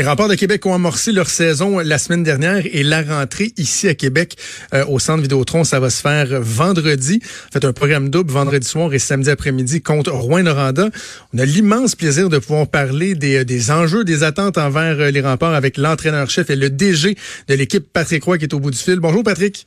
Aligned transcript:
Les 0.00 0.06
remparts 0.06 0.28
de 0.28 0.34
Québec 0.34 0.64
ont 0.64 0.72
amorcé 0.72 1.12
leur 1.12 1.26
saison 1.26 1.78
la 1.78 1.98
semaine 1.98 2.22
dernière 2.22 2.62
et 2.64 2.82
la 2.82 3.02
rentrée 3.02 3.52
ici 3.58 3.86
à 3.86 3.92
Québec 3.92 4.34
euh, 4.72 4.82
au 4.86 4.98
centre 4.98 5.20
Vidéotron, 5.20 5.62
ça 5.62 5.78
va 5.78 5.90
se 5.90 6.00
faire 6.00 6.40
vendredi. 6.40 7.20
Fait 7.22 7.62
un 7.66 7.74
programme 7.74 8.08
double 8.08 8.30
vendredi 8.30 8.66
soir 8.66 8.94
et 8.94 8.98
samedi 8.98 9.28
après-midi 9.28 9.82
contre 9.82 10.10
Rouen-Noranda. 10.12 10.88
On 11.34 11.38
a 11.38 11.44
l'immense 11.44 11.96
plaisir 11.96 12.30
de 12.30 12.38
pouvoir 12.38 12.66
parler 12.66 13.14
des, 13.14 13.44
des, 13.44 13.70
enjeux, 13.70 14.02
des 14.02 14.22
attentes 14.22 14.56
envers 14.56 14.98
euh, 14.98 15.10
les 15.10 15.20
remparts 15.20 15.52
avec 15.52 15.76
l'entraîneur-chef 15.76 16.48
et 16.48 16.56
le 16.56 16.70
DG 16.70 17.14
de 17.48 17.54
l'équipe, 17.54 17.84
Patrick 17.92 18.24
Roy, 18.24 18.38
qui 18.38 18.44
est 18.44 18.54
au 18.54 18.58
bout 18.58 18.70
du 18.70 18.78
fil. 18.78 19.00
Bonjour 19.00 19.22
Patrick. 19.22 19.66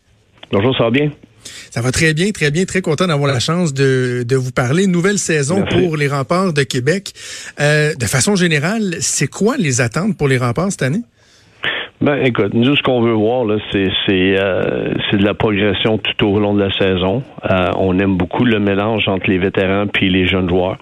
Bonjour, 0.51 0.75
ça 0.75 0.85
va 0.85 0.89
bien? 0.89 1.11
Ça 1.71 1.81
va 1.81 1.91
très 1.91 2.13
bien, 2.13 2.31
très 2.31 2.51
bien, 2.51 2.65
très 2.65 2.81
content 2.81 3.07
d'avoir 3.07 3.31
la 3.31 3.39
chance 3.39 3.73
de, 3.73 4.23
de 4.27 4.35
vous 4.35 4.51
parler. 4.51 4.87
Nouvelle 4.87 5.19
saison 5.19 5.65
pour 5.65 5.97
les 5.97 6.07
remparts 6.07 6.53
de 6.53 6.63
Québec. 6.63 7.13
Euh, 7.59 7.93
de 7.95 8.05
façon 8.05 8.35
générale, 8.35 8.97
c'est 9.01 9.27
quoi 9.27 9.57
les 9.57 9.81
attentes 9.81 10.17
pour 10.17 10.27
les 10.27 10.37
remparts 10.37 10.71
cette 10.71 10.83
année? 10.83 11.01
Ben, 12.01 12.17
écoute, 12.25 12.53
nous, 12.53 12.75
ce 12.75 12.81
qu'on 12.81 13.01
veut 13.01 13.13
voir, 13.13 13.45
là, 13.45 13.55
c'est, 13.71 13.89
c'est, 14.05 14.35
euh, 14.37 14.93
c'est 15.09 15.17
de 15.17 15.23
la 15.23 15.33
progression 15.33 15.97
tout 15.97 16.27
au 16.27 16.39
long 16.39 16.53
de 16.53 16.61
la 16.61 16.71
saison. 16.73 17.23
Euh, 17.49 17.69
on 17.77 17.97
aime 17.97 18.17
beaucoup 18.17 18.43
le 18.43 18.59
mélange 18.59 19.07
entre 19.07 19.29
les 19.29 19.37
vétérans 19.37 19.87
puis 19.87 20.09
les 20.09 20.27
jeunes 20.27 20.49
joueurs. 20.49 20.77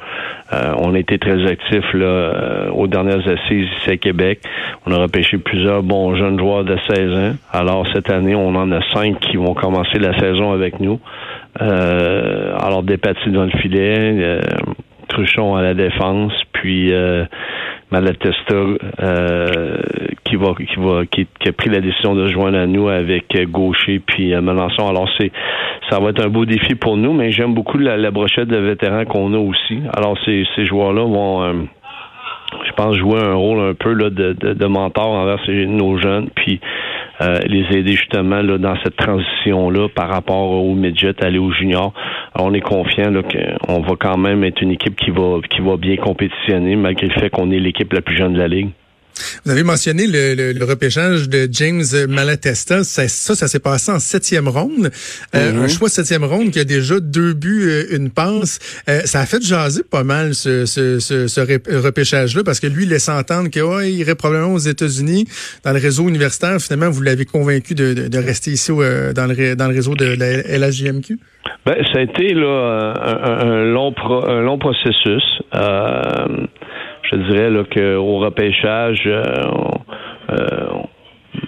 Euh, 0.52 0.74
on 0.80 0.96
a 0.96 1.00
été 1.00 1.20
très 1.20 1.46
actifs 1.46 1.94
là, 1.94 2.06
euh, 2.06 2.70
aux 2.72 2.88
dernières 2.88 3.28
assises 3.28 3.68
ici 3.78 3.90
à 3.90 3.98
Québec. 3.98 4.40
On 4.88 4.94
a 4.94 4.98
repêché 4.98 5.38
plusieurs 5.38 5.84
bons 5.84 6.16
jeunes 6.16 6.40
joueurs 6.40 6.64
de 6.64 6.78
16 6.90 7.14
ans. 7.14 7.34
Alors, 7.52 7.86
cette 7.94 8.10
année, 8.10 8.34
on 8.34 8.56
en 8.56 8.72
a 8.72 8.82
cinq 8.92 9.20
qui 9.20 9.38
vont 9.38 9.54
commencer 9.54 10.00
la 10.00 10.18
saison 10.18 10.52
avec 10.54 10.80
nous. 10.80 11.00
Euh, 11.62 12.56
alors, 12.60 12.82
Despatie 12.82 13.30
dans 13.30 13.44
le 13.44 13.52
filet, 13.52 14.40
Truchon 15.08 15.56
à 15.56 15.62
la 15.62 15.76
défense, 15.76 16.34
puis 16.54 16.92
Malatesta 17.92 18.56
euh, 19.04 19.61
qui 20.56 20.80
va 20.80 21.06
qui, 21.06 21.28
a 21.48 21.52
pris 21.52 21.70
la 21.70 21.80
décision 21.80 22.16
de 22.16 22.28
se 22.28 22.34
joindre 22.34 22.58
à 22.58 22.66
nous 22.66 22.90
avec 22.90 23.26
Gaucher 23.50 24.00
puis 24.06 24.34
euh, 24.34 24.42
Melançon. 24.42 24.88
Alors 24.88 25.10
c'est 25.18 25.32
ça 25.90 26.00
va 26.00 26.10
être 26.10 26.24
un 26.24 26.30
beau 26.30 26.46
défi 26.46 26.76
pour 26.76 26.98
nous, 26.98 27.14
mais 27.14 27.32
j'aime 27.32 27.54
beaucoup 27.54 27.78
la, 27.78 28.12
brochette 28.12 28.48
de 28.48 28.58
vétérans 28.58 29.06
qu'on 29.06 29.34
a 29.34 29.38
aussi. 29.38 29.80
Alors 29.94 30.18
ces, 30.26 30.46
ces 30.56 30.66
joueurs-là 30.66 31.04
vont 31.04 31.44
euh, 31.44 31.54
je 32.66 32.72
pense 32.74 32.96
jouer 32.96 33.20
un 33.20 33.34
rôle 33.34 33.60
un 33.60 33.74
peu 33.74 33.94
là, 33.94 34.10
de, 34.10 34.66
mentor 34.66 35.10
envers 35.10 35.40
nos 35.68 35.98
jeunes. 35.98 36.30
Puis 36.36 36.60
euh, 37.22 37.40
les 37.46 37.66
aider 37.78 37.94
justement 37.94 38.42
là, 38.42 38.58
dans 38.58 38.76
cette 38.84 38.96
transition-là 38.96 39.90
par 39.90 40.10
rapport 40.10 40.52
au 40.52 40.74
midget, 40.74 41.14
aller 41.24 41.40
au 41.40 41.52
junior. 41.52 41.94
on 42.38 42.54
est 42.54 42.62
confiant 42.62 43.12
qu'on 43.14 43.82
va 43.82 43.94
quand 44.00 44.18
même 44.18 44.44
être 44.44 44.62
une 44.62 44.72
équipe 44.72 44.96
qui 44.96 45.12
va 45.12 45.40
qui 45.50 45.62
va 45.62 45.78
bien 45.78 45.98
compétitionner 45.98 46.76
malgré 46.76 47.08
le 47.08 47.14
fait 47.14 47.30
qu'on 47.30 47.52
est 47.52 47.60
l'équipe 47.60 47.92
la 47.94 48.02
plus 48.02 48.18
jeune 48.18 48.34
de 48.34 48.40
la 48.40 48.48
ligue. 48.48 48.70
Vous 49.46 49.52
avez 49.52 49.64
mentionné 49.64 50.08
le, 50.08 50.66
repêchage 50.66 51.28
de 51.30 51.48
James 51.52 51.84
Malatesta. 52.08 52.84
Ça, 52.84 53.08
ça, 53.08 53.48
s'est 53.48 53.60
passé 53.60 53.92
en 53.92 54.00
septième 54.00 54.48
ronde. 54.48 54.92
Euh, 55.36 55.52
mm-hmm. 55.52 55.64
Un 55.64 55.68
choix 55.68 55.88
de 55.88 55.94
septième 55.94 56.24
ronde 56.24 56.52
qui 56.52 56.60
a 56.60 56.64
déjà 56.64 57.00
deux 57.00 57.34
buts, 57.34 57.68
euh, 57.68 57.96
une 57.96 58.10
passe. 58.10 58.60
Euh, 58.90 59.02
ça 59.06 59.22
a 59.22 59.26
fait 59.26 59.42
jaser 59.42 59.84
pas 59.84 60.04
mal 60.04 60.34
ce, 60.34 60.66
ce, 60.66 61.82
repêchage-là 61.82 62.44
parce 62.44 62.60
que 62.60 62.68
lui, 62.68 62.84
il 62.84 62.90
laisse 62.90 63.10
entendre 63.10 63.50
qu'il 63.50 63.64
irait 63.90 64.16
probablement 64.16 64.54
aux 64.54 64.60
États-Unis 64.60 65.26
dans 65.64 65.72
le 65.72 65.80
réseau 65.80 66.08
universitaire. 66.08 66.60
Finalement, 66.60 66.90
vous 66.90 67.02
l'avez 67.02 67.26
convaincu 67.26 67.76
de, 67.76 68.18
rester 68.18 68.52
ici 68.52 68.72
dans, 68.72 69.28
le, 69.28 69.56
dans 69.56 69.68
le 69.68 69.74
réseau 69.74 69.96
de 69.96 70.06
la 70.06 70.42
LHJMQ? 70.58 71.18
Ben, 71.66 71.76
ça 71.92 72.00
a 72.00 72.02
été 72.02 72.34
là, 72.34 72.94
un, 73.24 73.66
long, 73.66 73.94
un 74.28 74.42
long 74.42 74.58
processus 74.58 75.24
je 77.12 77.18
dirais 77.18 77.50
là, 77.50 77.64
qu'au 77.64 78.18
repêchage, 78.20 79.04
euh, 79.06 79.24
euh, 80.32 80.68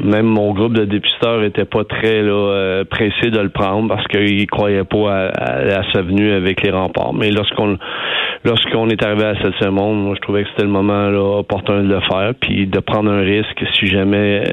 même 0.01 0.25
mon 0.25 0.53
groupe 0.53 0.73
de 0.73 0.85
dépisteurs 0.85 1.43
était 1.43 1.65
pas 1.65 1.83
très 1.83 2.21
là, 2.21 2.31
euh, 2.31 2.83
pressé 2.85 3.29
de 3.29 3.39
le 3.39 3.49
prendre 3.49 3.87
parce 3.89 4.05
qu'ils 4.07 4.47
croyaient 4.47 4.83
pas 4.83 5.29
à, 5.29 5.93
sa 5.93 6.01
venue 6.01 6.31
avec 6.31 6.61
les 6.63 6.71
remparts. 6.71 7.13
Mais 7.13 7.31
lorsqu'on 7.31 7.77
lorsqu'on 8.45 8.89
est 8.89 9.03
arrivé 9.03 9.25
à 9.25 9.35
cette 9.41 9.69
monde, 9.69 10.03
moi 10.03 10.15
je 10.15 10.21
trouvais 10.21 10.43
que 10.43 10.49
c'était 10.49 10.63
le 10.63 10.69
moment 10.69 11.09
là, 11.09 11.39
opportun 11.39 11.81
de 11.83 11.89
le 11.89 12.01
faire, 12.01 12.33
puis 12.39 12.67
de 12.67 12.79
prendre 12.79 13.11
un 13.11 13.21
risque 13.21 13.63
si 13.79 13.87
jamais 13.87 14.43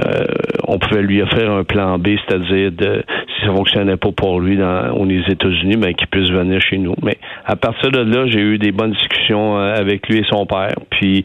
euh, 0.00 0.24
on 0.66 0.78
pouvait 0.78 1.02
lui 1.02 1.22
offrir 1.22 1.50
un 1.50 1.64
plan 1.64 1.98
B, 1.98 2.08
c'est-à-dire 2.26 2.72
de 2.72 3.04
si 3.28 3.46
ça 3.46 3.52
fonctionnait 3.52 3.96
pas 3.96 4.10
pour 4.12 4.40
lui 4.40 4.56
dans 4.56 4.92
aux 4.92 5.06
États-Unis, 5.06 5.76
ben 5.76 5.94
qu'il 5.94 6.08
puisse 6.08 6.30
venir 6.30 6.60
chez 6.60 6.78
nous. 6.78 6.94
Mais 7.02 7.16
à 7.44 7.56
partir 7.56 7.90
de 7.90 8.00
là, 8.00 8.26
j'ai 8.26 8.40
eu 8.40 8.58
des 8.58 8.72
bonnes 8.72 8.92
discussions 8.92 9.58
euh, 9.58 9.74
avec 9.74 10.08
lui 10.08 10.18
et 10.18 10.24
son 10.28 10.46
père, 10.46 10.74
puis 10.90 11.24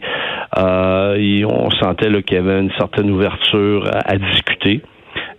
euh, 0.58 1.44
on 1.48 1.70
sentait 1.70 2.10
qu'il 2.22 2.36
y 2.36 2.40
avait 2.40 2.60
une 2.60 2.72
certaine 2.78 3.10
ouverture 3.10 3.84
à 3.92 4.16
discuter. 4.16 4.82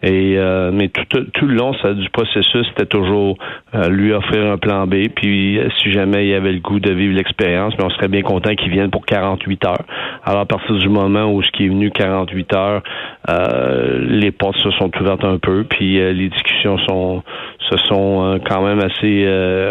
Et 0.04 0.36
euh, 0.38 0.72
mais 0.74 0.90
tout, 0.90 1.26
tout 1.34 1.46
le 1.46 1.56
long 1.56 1.74
ça, 1.82 1.94
du 1.94 2.10
processus, 2.10 2.66
c'était 2.70 2.88
toujours 2.88 3.38
euh, 3.76 3.88
lui 3.90 4.14
offrir 4.14 4.52
un 4.52 4.58
plan 4.58 4.88
B. 4.88 5.10
Puis 5.16 5.60
euh, 5.60 5.68
si 5.78 5.92
jamais 5.92 6.28
il 6.28 6.34
avait 6.34 6.54
le 6.54 6.60
goût 6.60 6.80
de 6.80 6.92
vivre 6.92 7.16
l'expérience, 7.16 7.74
mais 7.78 7.86
on 7.86 7.90
serait 7.92 8.08
bien 8.08 8.24
content 8.24 8.56
qu'il 8.56 8.72
vienne 8.72 8.90
pour 8.90 9.06
48 9.06 9.66
heures. 9.66 9.84
Alors 10.26 10.42
à 10.42 10.46
partir 10.46 10.76
du 10.76 10.90
moment 10.90 11.32
où 11.32 11.44
ce 11.44 11.52
qui 11.52 11.66
est 11.66 11.70
venu 11.70 11.92
48 11.92 12.54
heures, 12.56 12.84
les 13.28 14.32
portes 14.32 14.58
se 14.58 14.72
sont 14.72 14.92
ouvertes 15.00 15.24
un 15.24 15.38
peu, 15.38 15.64
puis 15.64 15.94
les 15.94 16.30
discussions 16.30 16.78
sont 16.88 17.24
se 17.70 17.78
sont 17.88 18.40
quand 18.50 18.62
même 18.66 18.80
assez 18.80 19.26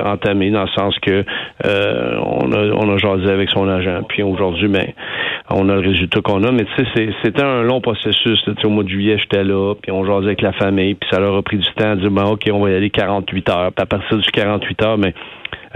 entamées 0.05 0.51
dans 0.51 0.63
le 0.63 0.69
sens 0.69 0.99
que 1.01 1.25
on 1.65 2.53
a 2.53 2.59
on 2.73 2.95
a 2.95 2.97
jasé 2.97 3.31
avec 3.31 3.51
son 3.51 3.69
agent. 3.69 4.03
Puis 4.09 4.23
aujourd'hui, 4.23 4.69
ben 4.69 4.87
on 5.51 5.69
a 5.69 5.75
le 5.75 5.81
résultat 5.81 6.21
qu'on 6.21 6.43
a. 6.45 6.53
Mais 6.53 6.65
tu 6.65 6.85
sais, 6.95 7.11
c'était 7.23 7.43
un 7.43 7.63
long 7.63 7.81
processus. 7.81 8.39
Au 8.65 8.69
mois 8.69 8.85
de 8.85 8.89
juillet, 8.89 9.19
j'étais 9.19 9.45
là, 9.45 9.75
puis 9.75 9.91
on 9.91 10.05
jasait 10.05 10.20
avec 10.25 10.43
la 10.43 10.53
famille, 10.53 10.95
puis 10.95 11.09
ça 11.11 11.21
leur 11.21 11.35
a 11.37 11.43
pris 11.43 11.59
du 11.59 11.69
temps 11.75 11.93
à 11.93 11.97
dire, 11.97 12.11
ben, 12.11 12.25
OK, 12.25 12.49
on 12.53 12.61
va 12.61 12.71
y 12.71 12.75
aller 12.75 12.91
48 12.91 13.49
heures. 13.51 13.73
Puis 13.73 13.83
à 13.83 13.87
partir 13.87 14.19
du 14.19 14.31
48 14.31 14.83
heures, 14.83 14.99
mais 14.99 15.15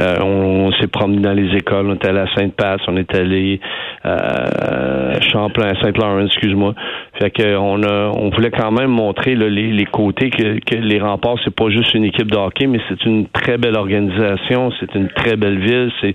euh, 0.01 0.17
on, 0.23 0.73
s'est 0.73 0.89
promené 0.89 1.21
dans 1.21 1.33
les 1.33 1.57
écoles, 1.57 1.87
on 1.89 1.95
était 1.95 2.09
allé 2.09 2.19
à 2.19 2.27
Sainte-Passe, 2.35 2.81
on 2.89 2.97
est 2.97 3.15
allé 3.15 3.61
euh, 4.05 5.21
Champlain, 5.33 5.73
Saint-Laurent, 5.81 6.27
excuse-moi. 6.27 6.75
Fait 7.21 7.31
que 7.31 7.57
on 7.57 7.81
a, 7.85 8.11
on 8.17 8.31
voulait 8.31 8.51
quand 8.51 8.73
même 8.73 8.91
montrer 8.91 9.37
les, 9.37 9.85
côtés 9.85 10.31
que, 10.31 10.59
que 10.59 10.75
les 10.75 10.99
remparts, 10.99 11.37
c'est 11.45 11.55
pas 11.55 11.69
juste 11.71 11.95
une 11.95 12.05
équipe 12.05 12.29
de 12.29 12.37
hockey, 12.37 12.67
mais 12.67 12.81
c'est 12.89 13.05
une 13.05 13.29
très 13.29 13.57
belle 13.57 13.77
organisation, 13.77 14.73
c'est 14.81 14.93
une 14.97 15.09
très 15.11 15.37
belle 15.37 15.61
ville. 15.61 15.93
C'est 16.01 16.15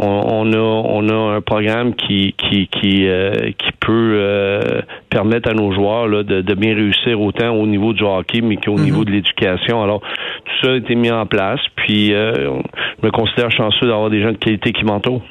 on, 0.00 0.52
a 0.52 0.58
on 0.58 1.08
a 1.08 1.36
un 1.36 1.40
programme 1.40 1.94
qui 1.94 2.34
qui 2.34 2.68
qui 2.68 3.08
euh, 3.08 3.32
peut 3.80 4.84
permettre 5.10 5.50
à 5.50 5.54
nos 5.54 5.72
joueurs 5.72 6.08
de, 6.08 6.40
de, 6.40 6.54
bien 6.54 6.72
réussir 6.74 7.20
autant 7.20 7.56
au 7.60 7.66
niveau 7.66 7.92
du 7.92 8.04
hockey, 8.04 8.40
mais 8.40 8.56
qu'au 8.56 8.78
niveau 8.78 9.00
mhm. 9.00 9.04
de 9.04 9.10
l'éducation. 9.10 9.82
Alors 9.82 10.00
tout 10.00 10.66
ça 10.66 10.72
a 10.72 10.76
été 10.76 10.94
mis 10.94 11.10
en 11.10 11.26
place, 11.26 11.60
puis 11.76 12.14
euh, 12.14 12.60
je 13.00 13.06
me 13.06 13.10
considère 13.10 13.50
chanceux 13.50 13.86
d'avoir 13.86 14.10
des 14.10 14.22
gens 14.22 14.32
de 14.32 14.38
qualité 14.38 14.72
qui 14.72 14.84
m'entourent. 14.84 15.22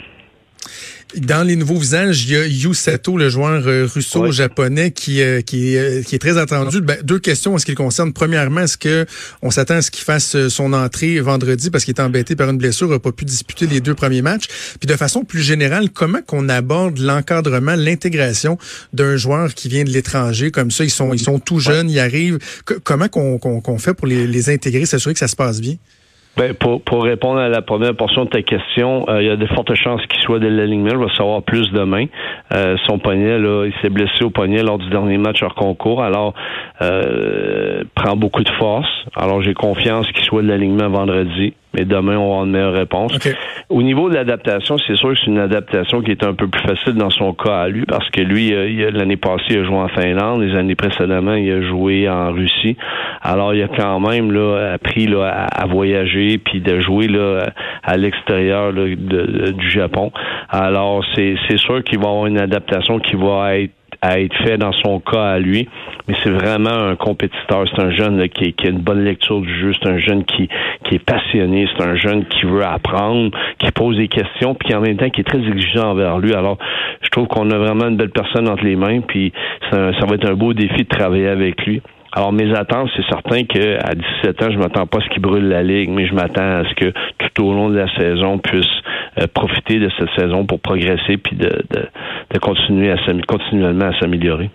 Dans 1.16 1.48
les 1.48 1.56
nouveaux 1.56 1.78
visages, 1.78 2.26
il 2.26 2.32
y 2.32 2.36
a 2.36 2.46
Yu 2.46 2.74
Sato, 2.74 3.18
le 3.18 3.30
joueur 3.30 3.66
euh, 3.66 3.88
russo-japonais, 3.92 4.92
qui, 4.92 5.22
euh, 5.22 5.42
qui, 5.42 5.78
euh, 5.78 6.04
qui, 6.04 6.16
est 6.16 6.20
très 6.20 6.38
attendu. 6.38 6.82
Ben, 6.82 6.98
deux 7.02 7.20
questions 7.20 7.54
en 7.54 7.58
ce 7.58 7.66
qui 7.66 7.72
le 7.72 7.78
concerne. 7.78 8.12
Premièrement, 8.12 8.62
est-ce 8.62 8.78
que 8.78 9.06
on 9.42 9.50
s'attend 9.50 9.76
à 9.76 9.82
ce 9.82 9.90
qu'il 9.90 10.04
fasse 10.04 10.36
son 10.50 10.74
entrée 10.74 11.20
vendredi 11.22 11.70
parce 11.70 11.86
qu'il 11.86 11.94
est 11.96 12.02
embêté 12.02 12.36
par 12.36 12.50
une 12.50 12.58
blessure, 12.58 12.90
n'a 12.90 13.00
pas 13.00 13.14
pu 13.14 13.24
disputer 13.24 13.68
les 13.68 13.80
deux 13.80 13.96
premiers 13.96 14.22
matchs? 14.22 14.48
Puis 14.80 14.88
de 14.88 14.96
façon 14.98 15.24
plus 15.24 15.42
générale, 15.42 15.92
comment 15.92 16.22
qu'on 16.22 16.50
aborde 16.50 17.00
l'encadrement, 17.00 17.76
l'intégration 17.76 18.58
d'un 18.92 19.16
joueur 19.16 19.54
qui 19.54 19.70
vient 19.70 19.86
de 19.86 19.90
l'étranger? 19.90 20.52
Comme 20.52 20.72
ça 20.72 20.84
Ils 20.84 20.90
sont, 20.90 21.14
ils 21.14 21.20
sont 21.20 21.40
tout 21.40 21.60
jeunes, 21.60 21.90
ils 21.90 22.00
arrivent. 22.00 22.40
comment 22.84 23.08
qu'on 23.08 23.38
qu'on 23.40 23.78
fait 23.78 23.94
pour 23.94 24.08
les, 24.08 24.28
les 24.28 24.50
intégrer, 24.50 24.86
s'assurer 24.86 25.14
que 25.14 25.20
ça 25.20 25.30
se 25.30 25.38
passe 25.38 25.62
bien? 25.62 25.78
Ben, 26.38 26.54
pour, 26.54 26.82
pour 26.84 27.04
répondre 27.04 27.40
à 27.40 27.50
la 27.50 27.64
première 27.64 27.96
portion 27.96 28.26
de 28.26 28.30
ta 28.30 28.44
question, 28.44 29.06
euh, 29.10 29.22
il 29.22 29.28
y 29.28 29.30
a 29.30 29.36
de 29.36 29.46
fortes 29.48 29.74
chances 29.74 30.06
qu'il 30.06 30.22
soit 30.22 30.38
de 30.38 30.48
l'alignement. 30.48 30.92
Il 30.92 30.98
va 30.98 31.14
savoir 31.16 31.42
plus 31.42 31.72
demain. 31.72 32.06
Euh, 32.54 32.78
son 32.86 33.00
poignet, 33.00 33.40
là, 33.40 33.66
il 33.66 33.74
s'est 33.82 33.90
blessé 33.90 34.24
au 34.24 34.30
poignet 34.30 34.62
lors 34.62 34.78
du 34.78 34.88
dernier 34.90 35.18
match 35.18 35.42
hors 35.42 35.56
concours. 35.56 36.04
Alors, 36.04 36.36
euh, 36.82 37.84
prend 37.96 38.16
beaucoup 38.16 38.44
de 38.44 38.52
force. 38.60 38.88
Alors, 39.16 39.42
j'ai 39.42 39.56
confiance 39.56 40.08
qu'il 40.12 40.26
soit 40.26 40.44
de 40.44 40.48
l'alignement 40.48 40.90
vendredi. 40.90 41.56
Mais 41.78 41.86
demain, 41.86 42.18
on 42.18 42.32
aura 42.32 42.46
une 42.46 42.52
meilleure 42.52 42.74
réponse. 42.74 43.12
Au 43.70 43.84
niveau 43.84 44.10
de 44.10 44.16
l'adaptation, 44.16 44.78
c'est 44.80 44.96
sûr 44.96 45.10
que 45.10 45.16
c'est 45.20 45.28
une 45.28 45.40
adaptation 45.40 46.02
qui 46.02 46.12
est 46.12 46.24
un 46.24 46.34
peu 46.34 46.48
plus 46.48 46.62
facile 46.62 46.94
dans 46.94 47.10
son 47.10 47.34
cas 47.34 47.62
à 47.62 47.68
lui, 47.68 47.86
parce 47.86 48.10
que 48.10 48.22
lui, 48.22 48.52
l'année 48.92 49.18
passée, 49.18 49.44
il 49.52 49.60
a 49.60 49.64
joué 49.64 49.76
en 49.76 49.88
Finlande, 49.90 50.42
les 50.42 50.56
années 50.56 50.76
précédemment, 50.76 51.36
il 51.36 51.52
a 51.52 51.62
joué 51.62 52.10
en 52.10 52.32
Russie. 52.32 52.78
Alors, 53.22 53.54
il 53.54 53.62
a 53.62 53.68
quand 53.68 54.00
même 54.00 54.32
là, 54.32 54.74
appris 54.74 55.06
là, 55.08 55.46
à, 55.52 55.66
voyager, 55.68 56.38
puis 56.38 56.62
de 56.62 56.80
jouer 56.80 57.08
là, 57.08 57.48
à 57.84 57.98
l'extérieur 57.98 58.74
du 58.74 59.70
Japon. 59.70 60.12
Alors, 60.50 61.04
c'est 61.16 61.58
sûr 61.58 61.84
qu'il 61.84 62.00
va 62.00 62.10
avoir 62.10 62.26
une 62.26 62.40
adaptation 62.40 63.00
qui 63.00 63.16
va 63.16 63.58
être 63.58 63.77
à 64.02 64.20
être 64.20 64.36
fait 64.44 64.58
dans 64.58 64.72
son 64.74 65.00
cas 65.00 65.24
à 65.24 65.40
lui. 65.40 65.68
Mais 66.08 66.16
c'est 66.24 66.30
vraiment 66.30 66.70
un 66.70 66.96
compétiteur. 66.96 67.66
C'est 67.70 67.82
un 67.82 67.92
jeune 67.92 68.28
qui, 68.30 68.54
a 68.64 68.70
une 68.70 68.80
bonne 68.80 69.04
lecture 69.04 69.42
du 69.42 69.60
jeu. 69.60 69.74
C'est 69.74 69.90
un 69.90 69.98
jeune 69.98 70.24
qui, 70.24 70.48
qui 70.86 70.96
est 70.96 71.04
passionné. 71.04 71.68
C'est 71.76 71.84
un 71.84 71.96
jeune 71.96 72.26
qui 72.26 72.46
veut 72.46 72.64
apprendre, 72.64 73.32
qui 73.60 73.72
pose 73.72 73.98
des 73.98 74.08
questions, 74.08 74.56
puis 74.56 74.74
en 74.74 74.82
même 74.82 74.98
temps 74.98 75.10
qui 75.10 75.22
est 75.22 75.26
très 75.26 75.40
exigeant 75.40 75.92
envers 75.92 76.18
lui. 76.20 76.34
Alors, 76.34 76.58
je 77.02 77.10
trouve 77.10 77.28
qu'on 77.28 77.50
a 77.52 77.58
vraiment 77.58 77.88
une 77.88 77.98
belle 77.98 78.12
personne 78.12 78.48
entre 78.48 78.64
les 78.64 78.76
mains, 78.76 79.02
puis 79.02 79.34
ça 79.72 79.78
va 79.78 80.16
être 80.16 80.30
un 80.30 80.36
beau 80.36 80.54
défi 80.54 80.84
de 80.84 80.88
travailler 80.88 81.28
avec 81.28 81.66
lui. 81.66 81.82
Alors, 82.14 82.32
mes 82.32 82.52
attentes, 82.56 82.90
c'est 82.96 83.06
certain 83.10 83.44
qu'à 83.44 83.94
17 83.94 84.42
ans, 84.42 84.52
je 84.52 84.58
m'attends 84.58 84.88
pas 84.88 85.00
à 85.00 85.02
ce 85.02 85.10
qu'il 85.10 85.22
brûle 85.22 85.50
la 85.50 85.62
ligue, 85.62 85.90
mais 85.90 86.08
je 86.08 86.16
m'attends 86.16 86.62
à 86.62 86.64
ce 86.64 86.74
que 86.74 86.94
tout 87.36 87.46
au 87.46 87.54
long 87.54 87.70
de 87.70 87.78
la 87.78 87.94
saison 87.96 88.40
puisse 88.40 88.66
profiter 89.34 89.80
de 89.80 89.90
cette 89.98 90.10
saison 90.18 90.46
pour 90.46 90.60
progresser 90.60 91.18
puis 91.18 91.36
de, 91.36 91.64
de, 91.72 92.40
continuer 92.40 92.92
à 92.92 92.98
continuellement 93.28 93.90
à 93.90 94.00
s'améliorer. 94.00 94.52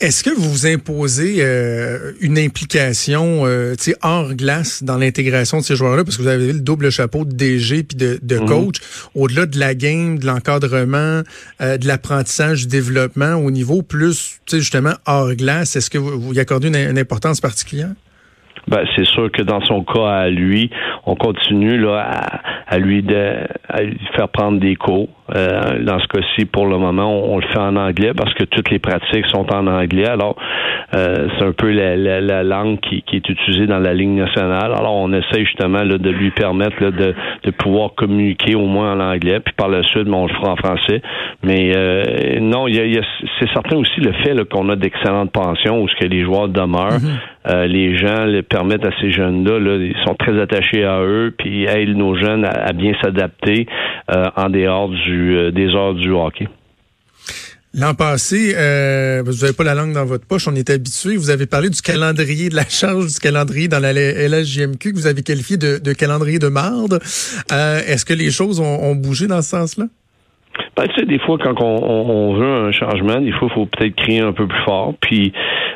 Est-ce 0.00 0.24
que 0.24 0.30
vous 0.30 0.50
vous 0.50 0.66
imposez 0.66 1.36
euh, 1.40 2.12
une 2.22 2.38
implication 2.38 3.42
euh, 3.44 3.74
hors 4.00 4.32
glace 4.32 4.82
dans 4.82 4.96
l'intégration 4.96 5.58
de 5.58 5.62
ces 5.62 5.76
joueurs-là? 5.76 6.04
Parce 6.04 6.16
que 6.16 6.22
vous 6.22 6.28
avez 6.28 6.54
le 6.54 6.60
double 6.60 6.88
chapeau 6.90 7.26
de 7.26 7.32
DG 7.32 7.82
puis 7.82 7.98
de, 7.98 8.18
de 8.22 8.38
mhm. 8.38 8.46
coach. 8.46 8.76
Au-delà 9.14 9.44
de 9.44 9.58
la 9.58 9.74
game, 9.74 10.18
de 10.18 10.24
l'encadrement, 10.24 11.20
euh, 11.60 11.76
de 11.76 11.86
l'apprentissage, 11.86 12.62
du 12.62 12.68
développement, 12.68 13.34
au 13.34 13.50
niveau 13.50 13.82
plus 13.82 14.40
justement 14.50 14.94
hors 15.04 15.34
glace, 15.34 15.76
est-ce 15.76 15.90
que 15.90 15.98
vous, 15.98 16.18
vous 16.18 16.32
y 16.32 16.40
accordez 16.40 16.68
une 16.68 16.98
importance 16.98 17.42
particulière? 17.42 17.92
Ben, 18.68 18.84
c'est 18.94 19.06
sûr 19.06 19.30
que 19.30 19.42
dans 19.42 19.60
son 19.62 19.82
cas 19.82 20.08
à 20.08 20.28
lui, 20.28 20.70
on 21.06 21.14
continue 21.14 21.78
là 21.78 22.40
à, 22.66 22.78
lui 22.78 23.02
de, 23.02 23.46
à 23.68 23.82
lui 23.82 23.98
faire 24.14 24.28
prendre 24.28 24.60
des 24.60 24.76
cours. 24.76 25.08
Euh, 25.36 25.82
dans 25.82 25.98
ce 26.00 26.06
cas-ci, 26.08 26.44
pour 26.44 26.66
le 26.66 26.76
moment, 26.78 27.08
on, 27.08 27.38
le 27.38 27.46
fait 27.48 27.58
en 27.58 27.76
anglais 27.76 28.12
parce 28.16 28.32
que 28.34 28.44
toutes 28.44 28.70
les 28.70 28.78
pratiques 28.78 29.26
sont 29.26 29.46
en 29.52 29.66
anglais. 29.66 30.08
Alors, 30.08 30.36
euh, 30.94 31.28
c'est 31.38 31.44
un 31.44 31.52
peu 31.52 31.70
la, 31.70 31.96
la, 31.96 32.42
langue 32.42 32.80
qui, 32.80 33.02
qui, 33.02 33.16
est 33.16 33.28
utilisée 33.28 33.66
dans 33.66 33.78
la 33.78 33.94
ligne 33.94 34.16
nationale. 34.16 34.72
Alors, 34.76 34.96
on 34.96 35.12
essaie 35.12 35.44
justement 35.44 35.82
là, 35.82 35.98
de 35.98 36.10
lui 36.10 36.30
permettre 36.30 36.82
là, 36.82 36.90
de, 36.90 37.14
de 37.44 37.50
pouvoir 37.52 37.94
communiquer 37.94 38.54
au 38.54 38.66
moins 38.66 38.94
en 38.94 39.00
anglais. 39.00 39.40
Puis 39.40 39.54
par 39.56 39.68
la 39.68 39.82
suite, 39.84 40.04
ben, 40.04 40.14
on 40.14 40.26
le 40.26 40.34
fera 40.34 40.52
en 40.52 40.56
français. 40.56 41.00
Mais 41.42 41.72
euh, 41.76 42.40
non, 42.40 42.66
il 42.66 42.74
y 42.74 42.98
a, 42.98 43.02
c'est 43.38 43.48
certain 43.52 43.76
aussi 43.76 44.00
le 44.00 44.12
fait 44.24 44.34
qu'on 44.48 44.68
a 44.68 44.76
d'excellentes 44.76 45.32
pensions 45.32 45.82
où 45.82 45.88
ce 45.88 45.94
que 45.96 46.06
les 46.06 46.24
joueurs 46.24 46.48
demeurent. 46.48 46.90
Mm-hmm. 46.90 47.66
les 47.66 47.96
gens 47.96 48.24
les 48.24 48.42
permettent 48.42 48.84
à 48.84 48.90
ces 49.00 49.10
jeunes-là, 49.10 49.58
là, 49.58 49.76
ils 49.76 49.96
sont 50.06 50.14
très 50.14 50.38
attachés 50.40 50.84
à 50.84 51.00
eux, 51.02 51.32
puis 51.36 51.64
aident 51.64 51.96
nos 51.96 52.14
jeunes 52.14 52.44
à, 52.44 52.72
bien 52.72 52.92
s'adapter 53.02 53.66
en 54.08 54.48
dehors 54.50 54.88
du 54.88 55.19
euh, 55.20 55.50
des 55.50 55.68
heures 55.74 55.94
du 55.94 56.10
hockey. 56.10 56.48
L'an 57.72 57.94
passé, 57.94 58.54
euh, 58.56 59.22
vous 59.24 59.42
n'avez 59.42 59.52
pas 59.52 59.62
la 59.62 59.76
langue 59.76 59.92
dans 59.92 60.04
votre 60.04 60.26
poche, 60.26 60.48
on 60.48 60.54
est 60.56 60.70
habitué. 60.70 61.16
Vous 61.16 61.30
avez 61.30 61.46
parlé 61.46 61.70
du 61.70 61.80
calendrier, 61.80 62.48
de 62.48 62.56
la 62.56 62.68
charge 62.68 63.06
du 63.06 63.20
calendrier 63.20 63.68
dans 63.68 63.78
la 63.78 63.92
LSJMQ 63.92 64.90
que 64.90 64.96
vous 64.96 65.06
avez 65.06 65.22
qualifié 65.22 65.56
de, 65.56 65.92
calendrier 65.92 66.40
de 66.40 66.48
marde. 66.48 66.98
Euh, 67.52 67.78
est-ce 67.86 68.04
que 68.04 68.12
les 68.12 68.32
choses 68.32 68.58
ont, 68.58 68.96
bougé 68.96 69.28
dans 69.28 69.40
ce 69.40 69.50
sens-là? 69.50 69.84
Ben, 70.76 70.88
tu 70.88 70.94
sais, 70.98 71.06
des 71.06 71.20
fois, 71.20 71.38
quand 71.38 71.62
on, 71.62 72.34
veut 72.34 72.68
un 72.68 72.72
changement, 72.72 73.20
des 73.20 73.30
fois, 73.30 73.48
il 73.48 73.54
faut 73.54 73.66
peut-être 73.66 73.94
crier 73.94 74.20
un 74.20 74.32
peu 74.32 74.48
plus 74.48 74.64
fort. 74.64 74.94
Puis, 75.00 75.32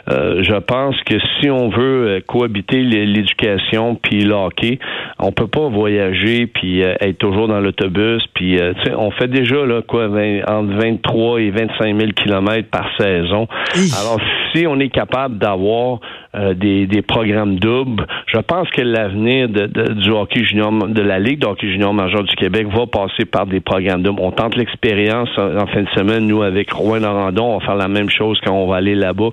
je 0.09 0.59
pense 0.61 0.97
que 1.05 1.15
si 1.41 1.51
on 1.51 1.69
veut 1.69 2.23
cohabiter 2.27 2.83
l'éducation 2.83 3.95
puis 3.97 4.25
le 4.25 4.35
hockey, 4.35 4.79
on 5.19 5.33
peut 5.33 5.47
pas 5.47 5.69
voyager 5.69 6.47
puis 6.47 6.83
euh, 6.83 6.95
être 7.01 7.19
toujours 7.19 7.49
dans 7.49 7.61
l'autobus 7.61 8.23
puis 8.35 8.59
euh, 8.59 8.73
on 8.97 9.11
fait 9.11 9.29
déjà 9.29 9.65
là 9.65 9.83
quoi 9.83 10.07
entre 10.07 10.75
23 10.75 11.41
et 11.41 11.51
25 11.51 11.99
000 11.99 12.13
kilomètres 12.13 12.69
par 12.71 12.89
saison. 12.99 13.47
Alors 13.75 14.21
si 14.53 14.67
on 14.67 14.79
est 14.81 14.91
capable 14.91 15.39
d'avoir 15.39 16.01
euh, 16.35 16.55
des, 16.55 16.87
des, 16.87 17.03
programmes 17.03 17.57
doubles, 17.57 18.07
je 18.27 18.39
pense 18.39 18.69
que 18.71 18.83
l'avenir 18.83 19.49
de, 19.49 19.67
du 19.67 20.11
hockey 20.11 20.45
junior 20.45 20.73
de 20.73 21.03
la 21.03 21.19
Ligue 21.19 21.41
de 21.41 21.47
hockey 21.47 21.69
junior 21.69 21.95
majeur 21.95 22.25
du 22.25 22.35
Québec 22.37 22.67
va 22.69 22.87
passer 22.87 23.25
par 23.25 23.47
des 23.47 23.61
programmes 23.61 24.03
doubles. 24.03 24.21
On 24.21 24.33
tente 24.33 24.57
l'expérience 24.57 25.29
en, 25.39 25.67
fin 25.67 25.83
de 25.83 25.89
semaine 25.91 26.27
nous 26.27 26.43
avec 26.43 26.73
Rouen 26.73 27.01
Norandon, 27.01 27.55
on 27.55 27.59
va 27.59 27.65
faire 27.65 27.77
la 27.77 27.89
même 27.89 28.11
chose 28.11 28.39
quand 28.45 28.53
on 28.53 28.67
va 28.67 28.77
aller 28.77 28.95
là-bas 28.95 29.31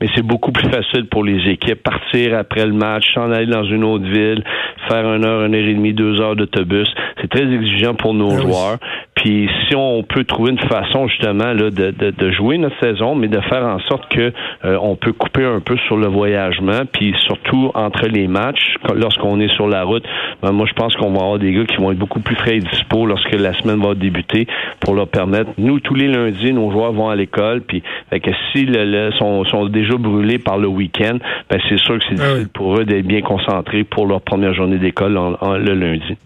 mais 0.00 0.08
c'est 0.14 0.22
beaucoup 0.22 0.52
plus 0.52 0.68
facile 0.68 1.06
pour 1.06 1.24
les 1.24 1.50
équipes 1.50 1.82
partir 1.82 2.36
après 2.38 2.64
le 2.64 2.72
match, 2.72 3.04
s'en 3.14 3.30
aller 3.32 3.46
dans 3.46 3.64
une 3.64 3.84
autre 3.84 4.04
ville, 4.04 4.44
faire 4.88 5.04
une 5.12 5.24
heure, 5.24 5.44
une 5.44 5.54
heure 5.54 5.66
et 5.66 5.74
demie, 5.74 5.92
deux 5.92 6.20
heures 6.20 6.36
d'autobus. 6.36 6.88
C'est 7.20 7.28
très 7.28 7.42
exigeant 7.52 7.94
pour 7.94 8.14
nos 8.14 8.32
ah 8.32 8.40
joueurs. 8.40 8.78
Puis 9.14 9.48
si 9.66 9.74
on 9.74 10.04
peut 10.04 10.24
trouver 10.24 10.52
une 10.52 10.68
façon 10.68 11.08
justement 11.08 11.52
là, 11.52 11.70
de, 11.70 11.90
de, 11.90 12.10
de 12.10 12.30
jouer 12.30 12.58
notre 12.58 12.78
saison, 12.78 13.16
mais 13.16 13.26
de 13.26 13.40
faire 13.40 13.64
en 13.64 13.80
sorte 13.80 14.08
que 14.08 14.32
euh, 14.64 14.78
on 14.80 14.94
peut 14.94 15.12
couper 15.12 15.44
un 15.44 15.60
peu 15.60 15.76
sur 15.88 15.96
le 15.96 16.06
voyagement, 16.18 16.82
puis 16.92 17.14
surtout 17.26 17.70
entre 17.74 18.06
les 18.08 18.26
matchs, 18.26 18.74
lorsqu'on 18.94 19.38
est 19.40 19.52
sur 19.54 19.68
la 19.68 19.84
route, 19.84 20.04
ben, 20.42 20.52
moi 20.52 20.66
je 20.68 20.74
pense 20.74 20.94
qu'on 20.96 21.12
va 21.12 21.20
avoir 21.20 21.38
des 21.38 21.52
gars 21.52 21.64
qui 21.64 21.76
vont 21.76 21.92
être 21.92 21.98
beaucoup 21.98 22.20
plus 22.20 22.34
frais 22.34 22.56
et 22.56 22.60
dispo 22.60 23.06
lorsque 23.06 23.32
la 23.32 23.52
semaine 23.54 23.80
va 23.80 23.94
débuter 23.94 24.46
pour 24.80 24.94
leur 24.94 25.08
permettre. 25.08 25.50
Nous 25.58 25.78
tous 25.80 25.94
les 25.94 26.08
lundis, 26.08 26.52
nos 26.52 26.70
joueurs 26.72 26.92
vont 26.92 27.08
à 27.08 27.16
l'école, 27.16 27.60
puis 27.60 27.82
fait 28.10 28.20
que 28.20 28.30
si 28.50 28.64
le, 28.66 29.10
sont, 29.12 29.44
sont 29.44 29.66
déjà 29.66 29.96
brûlés 29.96 30.38
par 30.38 30.58
le 30.58 30.68
week-end, 30.68 31.18
ben 31.48 31.60
c'est 31.68 31.78
sûr 31.78 31.98
que 31.98 32.04
c'est 32.08 32.20
ah 32.20 32.26
difficile 32.26 32.48
pour 32.48 32.78
eux 32.78 32.84
d'être 32.84 33.06
bien 33.06 33.22
concentrés 33.22 33.84
pour 33.84 34.06
leur 34.06 34.20
première 34.20 34.54
journée 34.54 34.78
d'école 34.78 35.12
le 35.14 35.74
lundi. 35.74 36.16